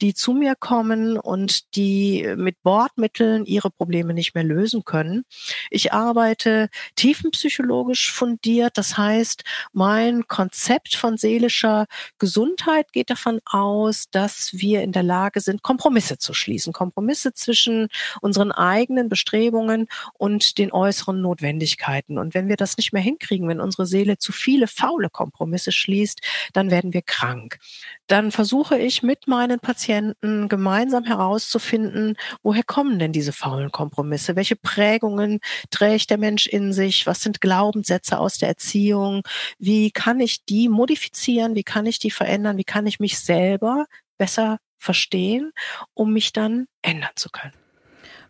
die 0.00 0.14
zu 0.14 0.32
mir 0.32 0.54
kommen 0.56 0.95
kommen 0.96 1.18
und 1.18 1.76
die 1.76 2.26
mit 2.36 2.62
Bordmitteln 2.62 3.44
ihre 3.44 3.70
Probleme 3.70 4.14
nicht 4.14 4.34
mehr 4.34 4.44
lösen 4.44 4.84
können. 4.84 5.24
Ich 5.70 5.92
arbeite 5.92 6.68
tiefenpsychologisch 6.96 8.12
fundiert. 8.12 8.78
Das 8.78 8.96
heißt, 8.96 9.44
mein 9.72 10.26
Konzept 10.26 10.96
von 10.96 11.16
seelischer 11.16 11.86
Gesundheit 12.18 12.92
geht 12.92 13.10
davon 13.10 13.40
aus, 13.44 14.06
dass 14.10 14.50
wir 14.52 14.82
in 14.82 14.92
der 14.92 15.02
Lage 15.02 15.40
sind, 15.40 15.62
Kompromisse 15.62 16.18
zu 16.18 16.32
schließen. 16.34 16.72
Kompromisse 16.72 17.32
zwischen 17.32 17.88
unseren 18.20 18.52
eigenen 18.52 19.08
Bestrebungen 19.08 19.86
und 20.14 20.58
den 20.58 20.72
äußeren 20.72 21.20
Notwendigkeiten. 21.20 22.18
Und 22.18 22.34
wenn 22.34 22.48
wir 22.48 22.56
das 22.56 22.76
nicht 22.76 22.92
mehr 22.92 23.02
hinkriegen, 23.02 23.48
wenn 23.48 23.60
unsere 23.60 23.86
Seele 23.86 24.18
zu 24.18 24.32
viele 24.32 24.66
faule 24.66 25.10
Kompromisse 25.10 25.72
schließt, 25.72 26.20
dann 26.52 26.70
werden 26.70 26.92
wir 26.92 27.02
krank. 27.02 27.58
Dann 28.06 28.30
versuche 28.30 28.78
ich 28.78 29.02
mit 29.02 29.26
meinen 29.26 29.60
Patienten 29.60 30.48
gemeinsam 30.48 30.85
gemeinsam 30.86 31.04
herauszufinden, 31.04 32.16
woher 32.42 32.62
kommen 32.62 32.98
denn 32.98 33.12
diese 33.12 33.32
faulen 33.32 33.72
Kompromisse? 33.72 34.36
Welche 34.36 34.56
Prägungen 34.56 35.40
trägt 35.70 36.10
der 36.10 36.18
Mensch 36.18 36.46
in 36.46 36.72
sich? 36.72 37.06
Was 37.06 37.20
sind 37.20 37.40
Glaubenssätze 37.40 38.18
aus 38.18 38.38
der 38.38 38.48
Erziehung? 38.48 39.22
Wie 39.58 39.90
kann 39.90 40.20
ich 40.20 40.44
die 40.44 40.68
modifizieren? 40.68 41.54
Wie 41.54 41.64
kann 41.64 41.86
ich 41.86 41.98
die 41.98 42.10
verändern? 42.10 42.56
Wie 42.56 42.64
kann 42.64 42.86
ich 42.86 43.00
mich 43.00 43.18
selber 43.18 43.86
besser 44.16 44.58
verstehen, 44.78 45.52
um 45.94 46.12
mich 46.12 46.32
dann 46.32 46.68
ändern 46.82 47.10
zu 47.16 47.30
können. 47.30 47.54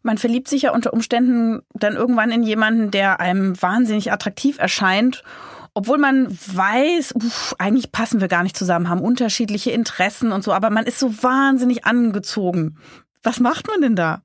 Man 0.03 0.19
verliebt 0.19 0.49
sich 0.49 0.63
ja 0.63 0.73
unter 0.73 0.93
Umständen 0.93 1.63
dann 1.75 1.95
irgendwann 1.95 2.31
in 2.31 2.43
jemanden, 2.43 2.91
der 2.91 3.21
einem 3.21 3.61
wahnsinnig 3.61 4.13
attraktiv 4.13 4.59
erscheint 4.59 5.23
obwohl 5.77 5.99
man 5.99 6.27
weiß, 6.31 7.13
uff, 7.17 7.55
eigentlich 7.59 7.93
passen 7.93 8.23
wir 8.23 8.29
gar 8.29 8.43
nicht 8.43 8.57
zusammen, 8.57 8.89
haben 8.89 9.03
unterschiedliche 9.03 9.73
Interessen 9.73 10.33
und 10.33 10.43
so, 10.43 10.55
aber 10.55 10.71
man 10.71 10.87
ist 10.87 10.99
so 10.99 11.23
wahnsinnig 11.23 11.85
angezogen. 11.85 12.79
Was 13.23 13.41
macht 13.41 13.69
man 13.69 13.83
denn 13.83 13.95
da? 13.95 14.23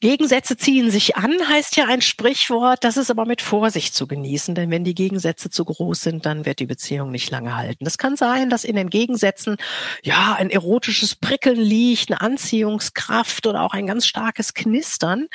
Gegensätze 0.00 0.56
ziehen 0.56 0.90
sich 0.90 1.16
an, 1.16 1.32
heißt 1.48 1.76
ja 1.76 1.86
ein 1.86 2.00
Sprichwort. 2.00 2.84
Das 2.84 2.96
ist 2.96 3.10
aber 3.10 3.26
mit 3.26 3.42
Vorsicht 3.42 3.94
zu 3.94 4.06
genießen, 4.06 4.54
denn 4.54 4.70
wenn 4.70 4.84
die 4.84 4.94
Gegensätze 4.94 5.50
zu 5.50 5.64
groß 5.64 6.00
sind, 6.00 6.26
dann 6.26 6.44
wird 6.44 6.58
die 6.58 6.66
Beziehung 6.66 7.10
nicht 7.10 7.30
lange 7.30 7.56
halten. 7.56 7.86
Es 7.86 7.98
kann 7.98 8.16
sein, 8.16 8.50
dass 8.50 8.64
in 8.64 8.76
den 8.76 8.90
Gegensätzen 8.90 9.56
ja 10.02 10.34
ein 10.38 10.50
erotisches 10.50 11.14
Prickeln 11.14 11.60
liegt, 11.60 12.10
eine 12.10 12.20
Anziehungskraft 12.20 13.46
oder 13.46 13.62
auch 13.62 13.72
ein 13.72 13.86
ganz 13.86 14.06
starkes 14.06 14.54
Knistern. 14.54 15.28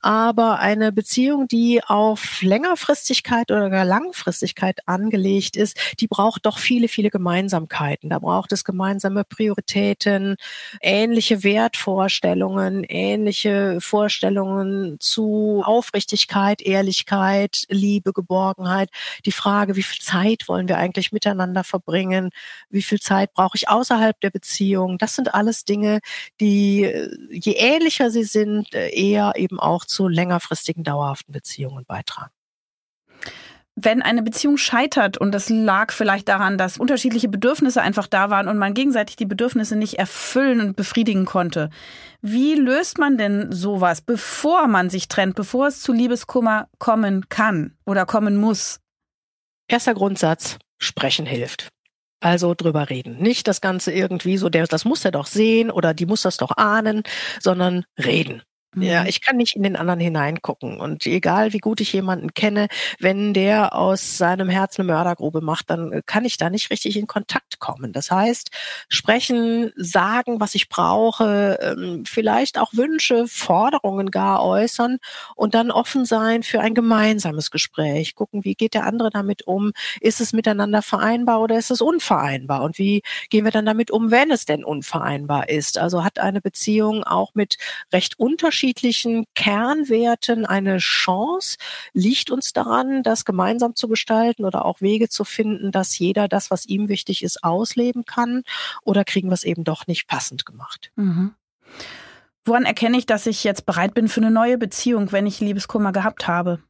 Aber 0.00 0.58
eine 0.58 0.92
Beziehung, 0.92 1.48
die 1.48 1.82
auf 1.84 2.42
Längerfristigkeit 2.42 3.50
oder 3.50 3.70
gar 3.70 3.84
Langfristigkeit 3.84 4.80
angelegt 4.86 5.56
ist, 5.56 5.78
die 6.00 6.08
braucht 6.08 6.46
doch 6.46 6.58
viele, 6.58 6.88
viele 6.88 7.10
Gemeinsamkeiten. 7.10 8.10
Da 8.10 8.18
braucht 8.18 8.52
es 8.52 8.64
gemeinsame 8.64 9.24
Prioritäten, 9.24 10.36
ähnliche 10.80 11.42
Wertvorstellungen, 11.42 12.84
ähnliche 12.84 13.78
Vorstellungen 13.80 14.03
Vorstellungen 14.04 14.98
zu 15.00 15.62
Aufrichtigkeit, 15.64 16.60
Ehrlichkeit, 16.60 17.64
Liebe, 17.70 18.12
Geborgenheit. 18.12 18.90
Die 19.24 19.32
Frage, 19.32 19.76
wie 19.76 19.82
viel 19.82 20.02
Zeit 20.02 20.46
wollen 20.46 20.68
wir 20.68 20.76
eigentlich 20.76 21.10
miteinander 21.10 21.64
verbringen? 21.64 22.28
Wie 22.68 22.82
viel 22.82 23.00
Zeit 23.00 23.32
brauche 23.32 23.56
ich 23.56 23.70
außerhalb 23.70 24.20
der 24.20 24.28
Beziehung? 24.28 24.98
Das 24.98 25.16
sind 25.16 25.32
alles 25.32 25.64
Dinge, 25.64 26.00
die, 26.38 26.82
je 27.30 27.52
ähnlicher 27.52 28.10
sie 28.10 28.24
sind, 28.24 28.74
eher 28.74 29.32
eben 29.36 29.58
auch 29.58 29.86
zu 29.86 30.06
längerfristigen, 30.06 30.84
dauerhaften 30.84 31.32
Beziehungen 31.32 31.86
beitragen 31.86 32.43
wenn 33.76 34.02
eine 34.02 34.22
Beziehung 34.22 34.56
scheitert 34.56 35.18
und 35.18 35.32
das 35.32 35.48
lag 35.48 35.92
vielleicht 35.92 36.28
daran, 36.28 36.58
dass 36.58 36.78
unterschiedliche 36.78 37.28
Bedürfnisse 37.28 37.82
einfach 37.82 38.06
da 38.06 38.30
waren 38.30 38.46
und 38.46 38.56
man 38.56 38.74
gegenseitig 38.74 39.16
die 39.16 39.26
Bedürfnisse 39.26 39.76
nicht 39.76 39.94
erfüllen 39.98 40.60
und 40.60 40.76
befriedigen 40.76 41.24
konnte, 41.24 41.70
wie 42.20 42.54
löst 42.54 42.98
man 42.98 43.18
denn 43.18 43.50
sowas, 43.50 44.00
bevor 44.00 44.68
man 44.68 44.90
sich 44.90 45.08
trennt, 45.08 45.34
bevor 45.34 45.66
es 45.66 45.80
zu 45.80 45.92
Liebeskummer 45.92 46.68
kommen 46.78 47.28
kann 47.28 47.76
oder 47.84 48.06
kommen 48.06 48.36
muss? 48.36 48.80
Erster 49.66 49.94
Grundsatz, 49.94 50.58
sprechen 50.78 51.26
hilft. 51.26 51.68
Also 52.20 52.54
drüber 52.54 52.88
reden. 52.88 53.18
Nicht 53.18 53.48
das 53.48 53.60
Ganze 53.60 53.92
irgendwie 53.92 54.38
so, 54.38 54.48
der, 54.48 54.66
das 54.66 54.84
muss 54.84 55.04
er 55.04 55.10
doch 55.10 55.26
sehen 55.26 55.70
oder 55.70 55.92
die 55.92 56.06
muss 56.06 56.22
das 56.22 56.36
doch 56.36 56.56
ahnen, 56.56 57.02
sondern 57.40 57.84
reden. 57.98 58.42
Ja, 58.76 59.02
mhm. 59.02 59.06
ich 59.08 59.20
kann 59.20 59.36
nicht 59.36 59.56
in 59.56 59.62
den 59.62 59.76
anderen 59.76 60.00
hineingucken. 60.00 60.80
Und 60.80 61.06
egal, 61.06 61.52
wie 61.52 61.58
gut 61.58 61.80
ich 61.80 61.92
jemanden 61.92 62.34
kenne, 62.34 62.68
wenn 62.98 63.32
der 63.34 63.74
aus 63.74 64.18
seinem 64.18 64.48
Herz 64.48 64.78
eine 64.78 64.86
Mördergrube 64.86 65.40
macht, 65.40 65.70
dann 65.70 65.92
äh, 65.92 66.02
kann 66.04 66.24
ich 66.24 66.36
da 66.36 66.50
nicht 66.50 66.70
richtig 66.70 66.96
in 66.96 67.06
Kontakt 67.06 67.60
kommen. 67.60 67.92
Das 67.92 68.10
heißt, 68.10 68.50
sprechen, 68.88 69.72
sagen, 69.76 70.40
was 70.40 70.54
ich 70.54 70.68
brauche, 70.68 71.58
ähm, 71.62 72.04
vielleicht 72.06 72.58
auch 72.58 72.72
Wünsche, 72.72 73.26
Forderungen 73.28 74.10
gar 74.10 74.44
äußern 74.44 74.98
und 75.36 75.54
dann 75.54 75.70
offen 75.70 76.04
sein 76.04 76.42
für 76.42 76.60
ein 76.60 76.74
gemeinsames 76.74 77.50
Gespräch. 77.50 78.14
Gucken, 78.14 78.44
wie 78.44 78.54
geht 78.54 78.74
der 78.74 78.86
andere 78.86 79.10
damit 79.10 79.46
um? 79.46 79.72
Ist 80.00 80.20
es 80.20 80.32
miteinander 80.32 80.82
vereinbar 80.82 81.40
oder 81.40 81.58
ist 81.58 81.70
es 81.70 81.80
unvereinbar? 81.80 82.62
Und 82.62 82.78
wie 82.78 83.02
gehen 83.30 83.44
wir 83.44 83.52
dann 83.52 83.66
damit 83.66 83.90
um, 83.90 84.10
wenn 84.10 84.30
es 84.30 84.46
denn 84.46 84.64
unvereinbar 84.64 85.48
ist? 85.48 85.78
Also 85.78 86.02
hat 86.02 86.18
eine 86.18 86.40
Beziehung 86.40 87.04
auch 87.04 87.34
mit 87.34 87.56
recht 87.92 88.18
unterschiedlichen 88.18 88.63
unterschiedlichen 88.64 89.26
Kernwerten 89.34 90.46
eine 90.46 90.78
Chance? 90.78 91.58
Liegt 91.92 92.30
uns 92.30 92.52
daran, 92.52 93.02
das 93.02 93.24
gemeinsam 93.24 93.74
zu 93.74 93.88
gestalten 93.88 94.44
oder 94.44 94.64
auch 94.64 94.80
Wege 94.80 95.08
zu 95.08 95.24
finden, 95.24 95.70
dass 95.70 95.98
jeder 95.98 96.28
das, 96.28 96.50
was 96.50 96.64
ihm 96.64 96.88
wichtig 96.88 97.22
ist, 97.22 97.44
ausleben 97.44 98.04
kann? 98.04 98.42
Oder 98.82 99.04
kriegen 99.04 99.28
wir 99.28 99.34
es 99.34 99.44
eben 99.44 99.64
doch 99.64 99.86
nicht 99.86 100.06
passend 100.06 100.46
gemacht? 100.46 100.90
Mhm. 100.96 101.34
Woran 102.46 102.64
erkenne 102.64 102.96
ich, 102.98 103.06
dass 103.06 103.26
ich 103.26 103.44
jetzt 103.44 103.66
bereit 103.66 103.94
bin 103.94 104.08
für 104.08 104.20
eine 104.20 104.30
neue 104.30 104.58
Beziehung, 104.58 105.12
wenn 105.12 105.26
ich 105.26 105.40
Liebeskummer 105.40 105.92
gehabt 105.92 106.26
habe? 106.26 106.62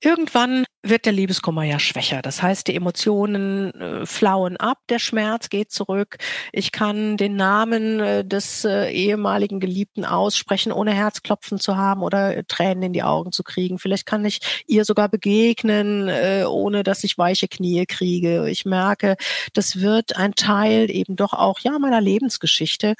Irgendwann 0.00 0.64
wird 0.84 1.06
der 1.06 1.12
Liebeskummer 1.12 1.64
ja 1.64 1.78
schwächer. 1.78 2.22
Das 2.22 2.42
heißt, 2.42 2.68
die 2.68 2.76
Emotionen 2.76 3.72
äh, 3.74 4.06
flauen 4.06 4.56
ab, 4.58 4.78
der 4.88 4.98
Schmerz 4.98 5.48
geht 5.48 5.72
zurück. 5.72 6.18
Ich 6.52 6.72
kann 6.72 7.16
den 7.16 7.36
Namen 7.36 8.00
äh, 8.00 8.24
des 8.24 8.64
äh, 8.64 8.90
ehemaligen 8.90 9.60
Geliebten 9.60 10.04
aussprechen, 10.04 10.72
ohne 10.72 10.92
Herzklopfen 10.92 11.58
zu 11.58 11.76
haben 11.76 12.02
oder 12.02 12.36
äh, 12.36 12.44
Tränen 12.44 12.84
in 12.84 12.92
die 12.92 13.02
Augen 13.02 13.32
zu 13.32 13.42
kriegen. 13.42 13.78
Vielleicht 13.78 14.06
kann 14.06 14.24
ich 14.24 14.64
ihr 14.66 14.84
sogar 14.84 15.08
begegnen, 15.08 16.08
äh, 16.08 16.44
ohne 16.46 16.82
dass 16.82 17.02
ich 17.02 17.18
weiche 17.18 17.48
Knie 17.48 17.86
kriege. 17.86 18.48
Ich 18.50 18.64
merke, 18.64 19.16
das 19.54 19.80
wird 19.80 20.16
ein 20.16 20.34
Teil 20.34 20.90
eben 20.90 21.16
doch 21.16 21.32
auch 21.32 21.60
ja 21.60 21.78
meiner 21.78 22.00
Lebensgeschichte. 22.00 22.94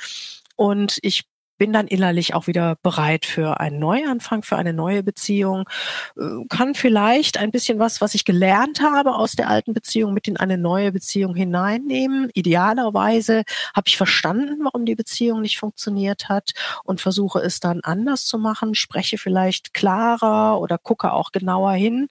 Und 0.57 0.99
ich 1.03 1.25
bin 1.59 1.73
dann 1.73 1.87
innerlich 1.87 2.35
auch 2.35 2.47
wieder 2.47 2.77
bereit 2.83 3.25
für 3.25 3.61
einen 3.61 3.79
Neuanfang, 3.79 4.43
für 4.43 4.57
eine 4.57 4.73
neue 4.73 5.03
Beziehung, 5.03 5.69
äh, 6.17 6.23
kann 6.49 6.75
vielleicht 6.75 7.39
ein 7.39 7.51
bisschen 7.51 7.79
was, 7.79 8.01
was 8.01 8.15
ich 8.15 8.25
gelernt 8.25 8.81
habe 8.81 9.15
aus 9.15 9.33
der 9.33 9.49
alten 9.49 9.73
Beziehung 9.73 10.15
mit 10.15 10.29
in 10.29 10.37
eine 10.37 10.59
neue 10.59 10.93
Beziehung 10.93 11.35
hineinnehmen. 11.35 12.31
Idealerweise 12.35 13.45
habe 13.75 13.89
ich 13.89 13.97
verstanden, 13.97 14.65
warum 14.65 14.85
die 14.85 14.97
Beziehung 14.97 15.43
nicht 15.43 15.59
funktioniert 15.59 16.29
hat 16.29 16.53
und 16.85 17.01
versuche 17.01 17.41
es 17.41 17.61
dann 17.61 17.81
anders 17.83 18.27
zu 18.27 18.39
machen, 18.39 18.75
spreche 18.75 19.19
vielleicht 19.19 19.75
klarer 19.75 20.61
oder 20.61 20.79
gucke 20.79 21.13
auch 21.13 21.31
genauer 21.33 21.73
hin 21.73 22.09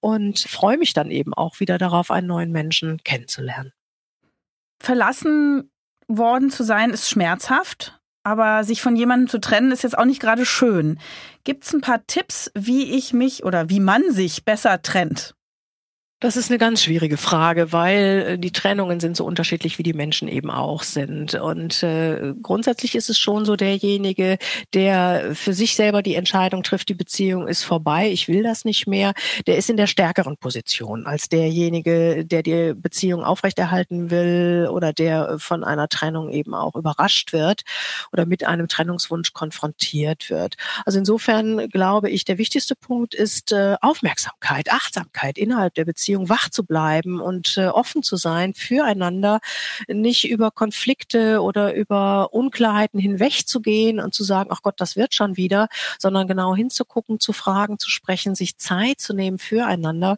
und 0.00 0.40
freue 0.40 0.78
mich 0.78 0.92
dann 0.92 1.10
eben 1.10 1.34
auch 1.34 1.60
wieder 1.60 1.78
darauf, 1.78 2.10
einen 2.10 2.26
neuen 2.28 2.52
Menschen 2.52 2.98
kennenzulernen. 3.02 3.72
Verlassen 4.80 5.70
worden 6.06 6.50
zu 6.50 6.62
sein 6.62 6.90
ist 6.90 7.10
schmerzhaft 7.10 7.97
aber 8.22 8.64
sich 8.64 8.82
von 8.82 8.96
jemandem 8.96 9.28
zu 9.28 9.40
trennen 9.40 9.72
ist 9.72 9.82
jetzt 9.82 9.96
auch 9.96 10.04
nicht 10.04 10.20
gerade 10.20 10.44
schön. 10.44 10.98
Gibt 11.44 11.64
es 11.64 11.72
ein 11.72 11.80
paar 11.80 12.06
Tipps, 12.06 12.50
wie 12.54 12.92
ich 12.92 13.12
mich 13.12 13.44
oder 13.44 13.70
wie 13.70 13.80
man 13.80 14.10
sich 14.10 14.44
besser 14.44 14.82
trennt? 14.82 15.34
Das 16.20 16.36
ist 16.36 16.50
eine 16.50 16.58
ganz 16.58 16.82
schwierige 16.82 17.16
Frage, 17.16 17.72
weil 17.72 18.24
äh, 18.26 18.38
die 18.40 18.50
Trennungen 18.50 18.98
sind 18.98 19.16
so 19.16 19.24
unterschiedlich, 19.24 19.78
wie 19.78 19.84
die 19.84 19.92
Menschen 19.92 20.26
eben 20.26 20.50
auch 20.50 20.82
sind. 20.82 21.34
Und 21.34 21.80
äh, 21.84 22.34
grundsätzlich 22.42 22.96
ist 22.96 23.08
es 23.08 23.16
schon 23.20 23.44
so 23.44 23.54
derjenige, 23.54 24.38
der 24.74 25.36
für 25.36 25.52
sich 25.52 25.76
selber 25.76 26.02
die 26.02 26.16
Entscheidung 26.16 26.64
trifft, 26.64 26.88
die 26.88 26.94
Beziehung 26.94 27.46
ist 27.46 27.62
vorbei, 27.62 28.10
ich 28.10 28.26
will 28.26 28.42
das 28.42 28.64
nicht 28.64 28.88
mehr, 28.88 29.12
der 29.46 29.58
ist 29.58 29.70
in 29.70 29.76
der 29.76 29.86
stärkeren 29.86 30.36
Position 30.36 31.06
als 31.06 31.28
derjenige, 31.28 32.24
der 32.24 32.42
die 32.42 32.74
Beziehung 32.74 33.22
aufrechterhalten 33.22 34.10
will 34.10 34.68
oder 34.72 34.92
der 34.92 35.38
von 35.38 35.62
einer 35.62 35.88
Trennung 35.88 36.30
eben 36.30 36.52
auch 36.52 36.74
überrascht 36.74 37.32
wird 37.32 37.62
oder 38.12 38.26
mit 38.26 38.44
einem 38.44 38.66
Trennungswunsch 38.66 39.34
konfrontiert 39.34 40.30
wird. 40.30 40.56
Also 40.84 40.98
insofern 40.98 41.68
glaube 41.68 42.10
ich, 42.10 42.24
der 42.24 42.38
wichtigste 42.38 42.74
Punkt 42.74 43.14
ist 43.14 43.52
äh, 43.52 43.76
Aufmerksamkeit, 43.80 44.72
Achtsamkeit 44.72 45.38
innerhalb 45.38 45.74
der 45.74 45.84
Beziehung 45.84 46.07
Beziehung 46.08 46.30
wach 46.30 46.48
zu 46.48 46.64
bleiben 46.64 47.20
und 47.20 47.58
äh, 47.58 47.66
offen 47.66 48.02
zu 48.02 48.16
sein 48.16 48.54
füreinander, 48.54 49.40
nicht 49.88 50.26
über 50.30 50.50
Konflikte 50.50 51.42
oder 51.42 51.74
über 51.74 52.32
Unklarheiten 52.32 52.98
hinwegzugehen 52.98 54.00
und 54.00 54.14
zu 54.14 54.24
sagen, 54.24 54.48
ach 54.50 54.62
Gott, 54.62 54.80
das 54.80 54.96
wird 54.96 55.12
schon 55.12 55.36
wieder, 55.36 55.68
sondern 55.98 56.26
genau 56.26 56.56
hinzugucken, 56.56 57.20
zu 57.20 57.34
fragen, 57.34 57.78
zu 57.78 57.90
sprechen, 57.90 58.34
sich 58.34 58.56
Zeit 58.56 59.00
zu 59.00 59.12
nehmen 59.12 59.38
füreinander. 59.38 60.16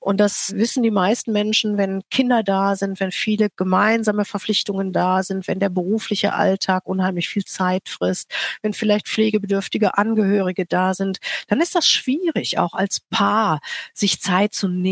Und 0.00 0.20
das 0.20 0.52
wissen 0.54 0.82
die 0.82 0.90
meisten 0.90 1.32
Menschen, 1.32 1.76
wenn 1.76 2.02
Kinder 2.10 2.42
da 2.42 2.76
sind, 2.76 3.00
wenn 3.00 3.12
viele 3.12 3.48
gemeinsame 3.56 4.24
Verpflichtungen 4.24 4.92
da 4.92 5.22
sind, 5.22 5.48
wenn 5.48 5.58
der 5.58 5.70
berufliche 5.70 6.34
Alltag 6.34 6.86
unheimlich 6.86 7.28
viel 7.28 7.44
Zeit 7.44 7.88
frisst, 7.88 8.32
wenn 8.62 8.72
vielleicht 8.72 9.08
pflegebedürftige 9.08 9.98
Angehörige 9.98 10.66
da 10.66 10.94
sind, 10.94 11.18
dann 11.48 11.60
ist 11.60 11.74
das 11.74 11.88
schwierig, 11.88 12.58
auch 12.58 12.74
als 12.74 13.00
Paar 13.00 13.60
sich 13.92 14.20
Zeit 14.20 14.54
zu 14.54 14.68
nehmen, 14.68 14.88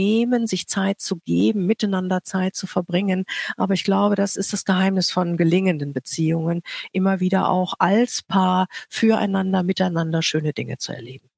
sich 0.46 0.68
Zeit 0.68 1.00
zu 1.00 1.16
geben, 1.16 1.66
miteinander 1.66 2.22
Zeit 2.22 2.54
zu 2.54 2.66
verbringen. 2.66 3.24
Aber 3.56 3.74
ich 3.74 3.84
glaube, 3.84 4.14
das 4.14 4.36
ist 4.36 4.52
das 4.52 4.64
Geheimnis 4.64 5.10
von 5.10 5.36
gelingenden 5.36 5.92
Beziehungen, 5.92 6.62
immer 6.92 7.20
wieder 7.20 7.48
auch 7.48 7.74
als 7.78 8.22
Paar 8.22 8.66
füreinander, 8.88 9.62
miteinander 9.62 10.22
schöne 10.22 10.52
Dinge 10.52 10.78
zu 10.78 10.92
erleben. 10.92 11.28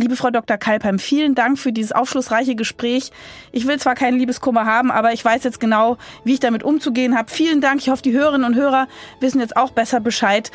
Liebe 0.00 0.14
Frau 0.14 0.30
Dr. 0.30 0.58
Kalpheim, 0.58 1.00
vielen 1.00 1.34
Dank 1.34 1.58
für 1.58 1.72
dieses 1.72 1.90
aufschlussreiche 1.90 2.54
Gespräch. 2.54 3.10
Ich 3.50 3.66
will 3.66 3.80
zwar 3.80 3.96
keinen 3.96 4.16
Liebeskummer 4.16 4.64
haben, 4.64 4.92
aber 4.92 5.12
ich 5.12 5.24
weiß 5.24 5.42
jetzt 5.42 5.58
genau, 5.58 5.98
wie 6.22 6.34
ich 6.34 6.40
damit 6.40 6.62
umzugehen 6.62 7.18
habe. 7.18 7.28
Vielen 7.28 7.60
Dank. 7.60 7.80
Ich 7.80 7.88
hoffe, 7.88 8.02
die 8.02 8.12
Hörerinnen 8.12 8.46
und 8.46 8.54
Hörer 8.54 8.86
wissen 9.18 9.40
jetzt 9.40 9.56
auch 9.56 9.72
besser 9.72 9.98
Bescheid. 9.98 10.52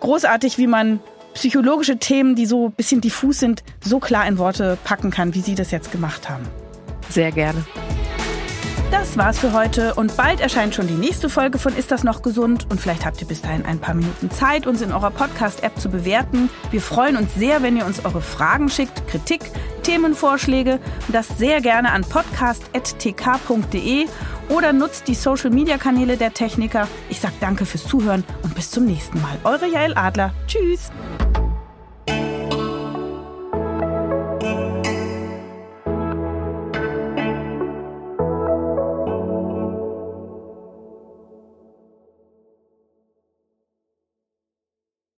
Großartig, 0.00 0.58
wie 0.58 0.66
man 0.66 0.98
psychologische 1.34 1.98
Themen, 1.98 2.34
die 2.34 2.46
so 2.46 2.66
ein 2.66 2.72
bisschen 2.72 3.00
diffus 3.00 3.38
sind, 3.38 3.62
so 3.80 4.00
klar 4.00 4.26
in 4.26 4.38
Worte 4.38 4.76
packen 4.82 5.12
kann, 5.12 5.34
wie 5.34 5.40
Sie 5.40 5.54
das 5.54 5.70
jetzt 5.70 5.92
gemacht 5.92 6.28
haben. 6.28 6.48
Sehr 7.10 7.32
gerne. 7.32 7.64
Das 8.90 9.16
war's 9.16 9.38
für 9.38 9.52
heute 9.52 9.94
und 9.94 10.16
bald 10.16 10.40
erscheint 10.40 10.74
schon 10.74 10.88
die 10.88 10.94
nächste 10.94 11.28
Folge 11.28 11.58
von 11.58 11.76
Ist 11.76 11.92
das 11.92 12.02
noch 12.02 12.22
gesund? 12.22 12.66
Und 12.70 12.80
vielleicht 12.80 13.06
habt 13.06 13.20
ihr 13.20 13.28
bis 13.28 13.40
dahin 13.40 13.64
ein 13.64 13.78
paar 13.78 13.94
Minuten 13.94 14.32
Zeit, 14.32 14.66
uns 14.66 14.82
in 14.82 14.92
eurer 14.92 15.12
Podcast-App 15.12 15.78
zu 15.78 15.90
bewerten. 15.90 16.50
Wir 16.72 16.80
freuen 16.80 17.16
uns 17.16 17.32
sehr, 17.36 17.62
wenn 17.62 17.76
ihr 17.76 17.86
uns 17.86 18.04
eure 18.04 18.20
Fragen 18.20 18.68
schickt, 18.68 19.06
Kritik, 19.06 19.42
Themenvorschläge 19.84 20.80
und 21.06 21.14
das 21.14 21.28
sehr 21.38 21.60
gerne 21.60 21.92
an 21.92 22.02
podcast.tk.de 22.02 24.06
oder 24.48 24.72
nutzt 24.72 25.06
die 25.06 25.14
Social-Media-Kanäle 25.14 26.16
der 26.16 26.34
Techniker. 26.34 26.88
Ich 27.08 27.20
sage 27.20 27.34
danke 27.40 27.66
fürs 27.66 27.84
Zuhören 27.84 28.24
und 28.42 28.56
bis 28.56 28.72
zum 28.72 28.86
nächsten 28.86 29.22
Mal. 29.22 29.38
Eure 29.44 29.68
Jael 29.68 29.96
Adler. 29.96 30.34
Tschüss. 30.48 30.90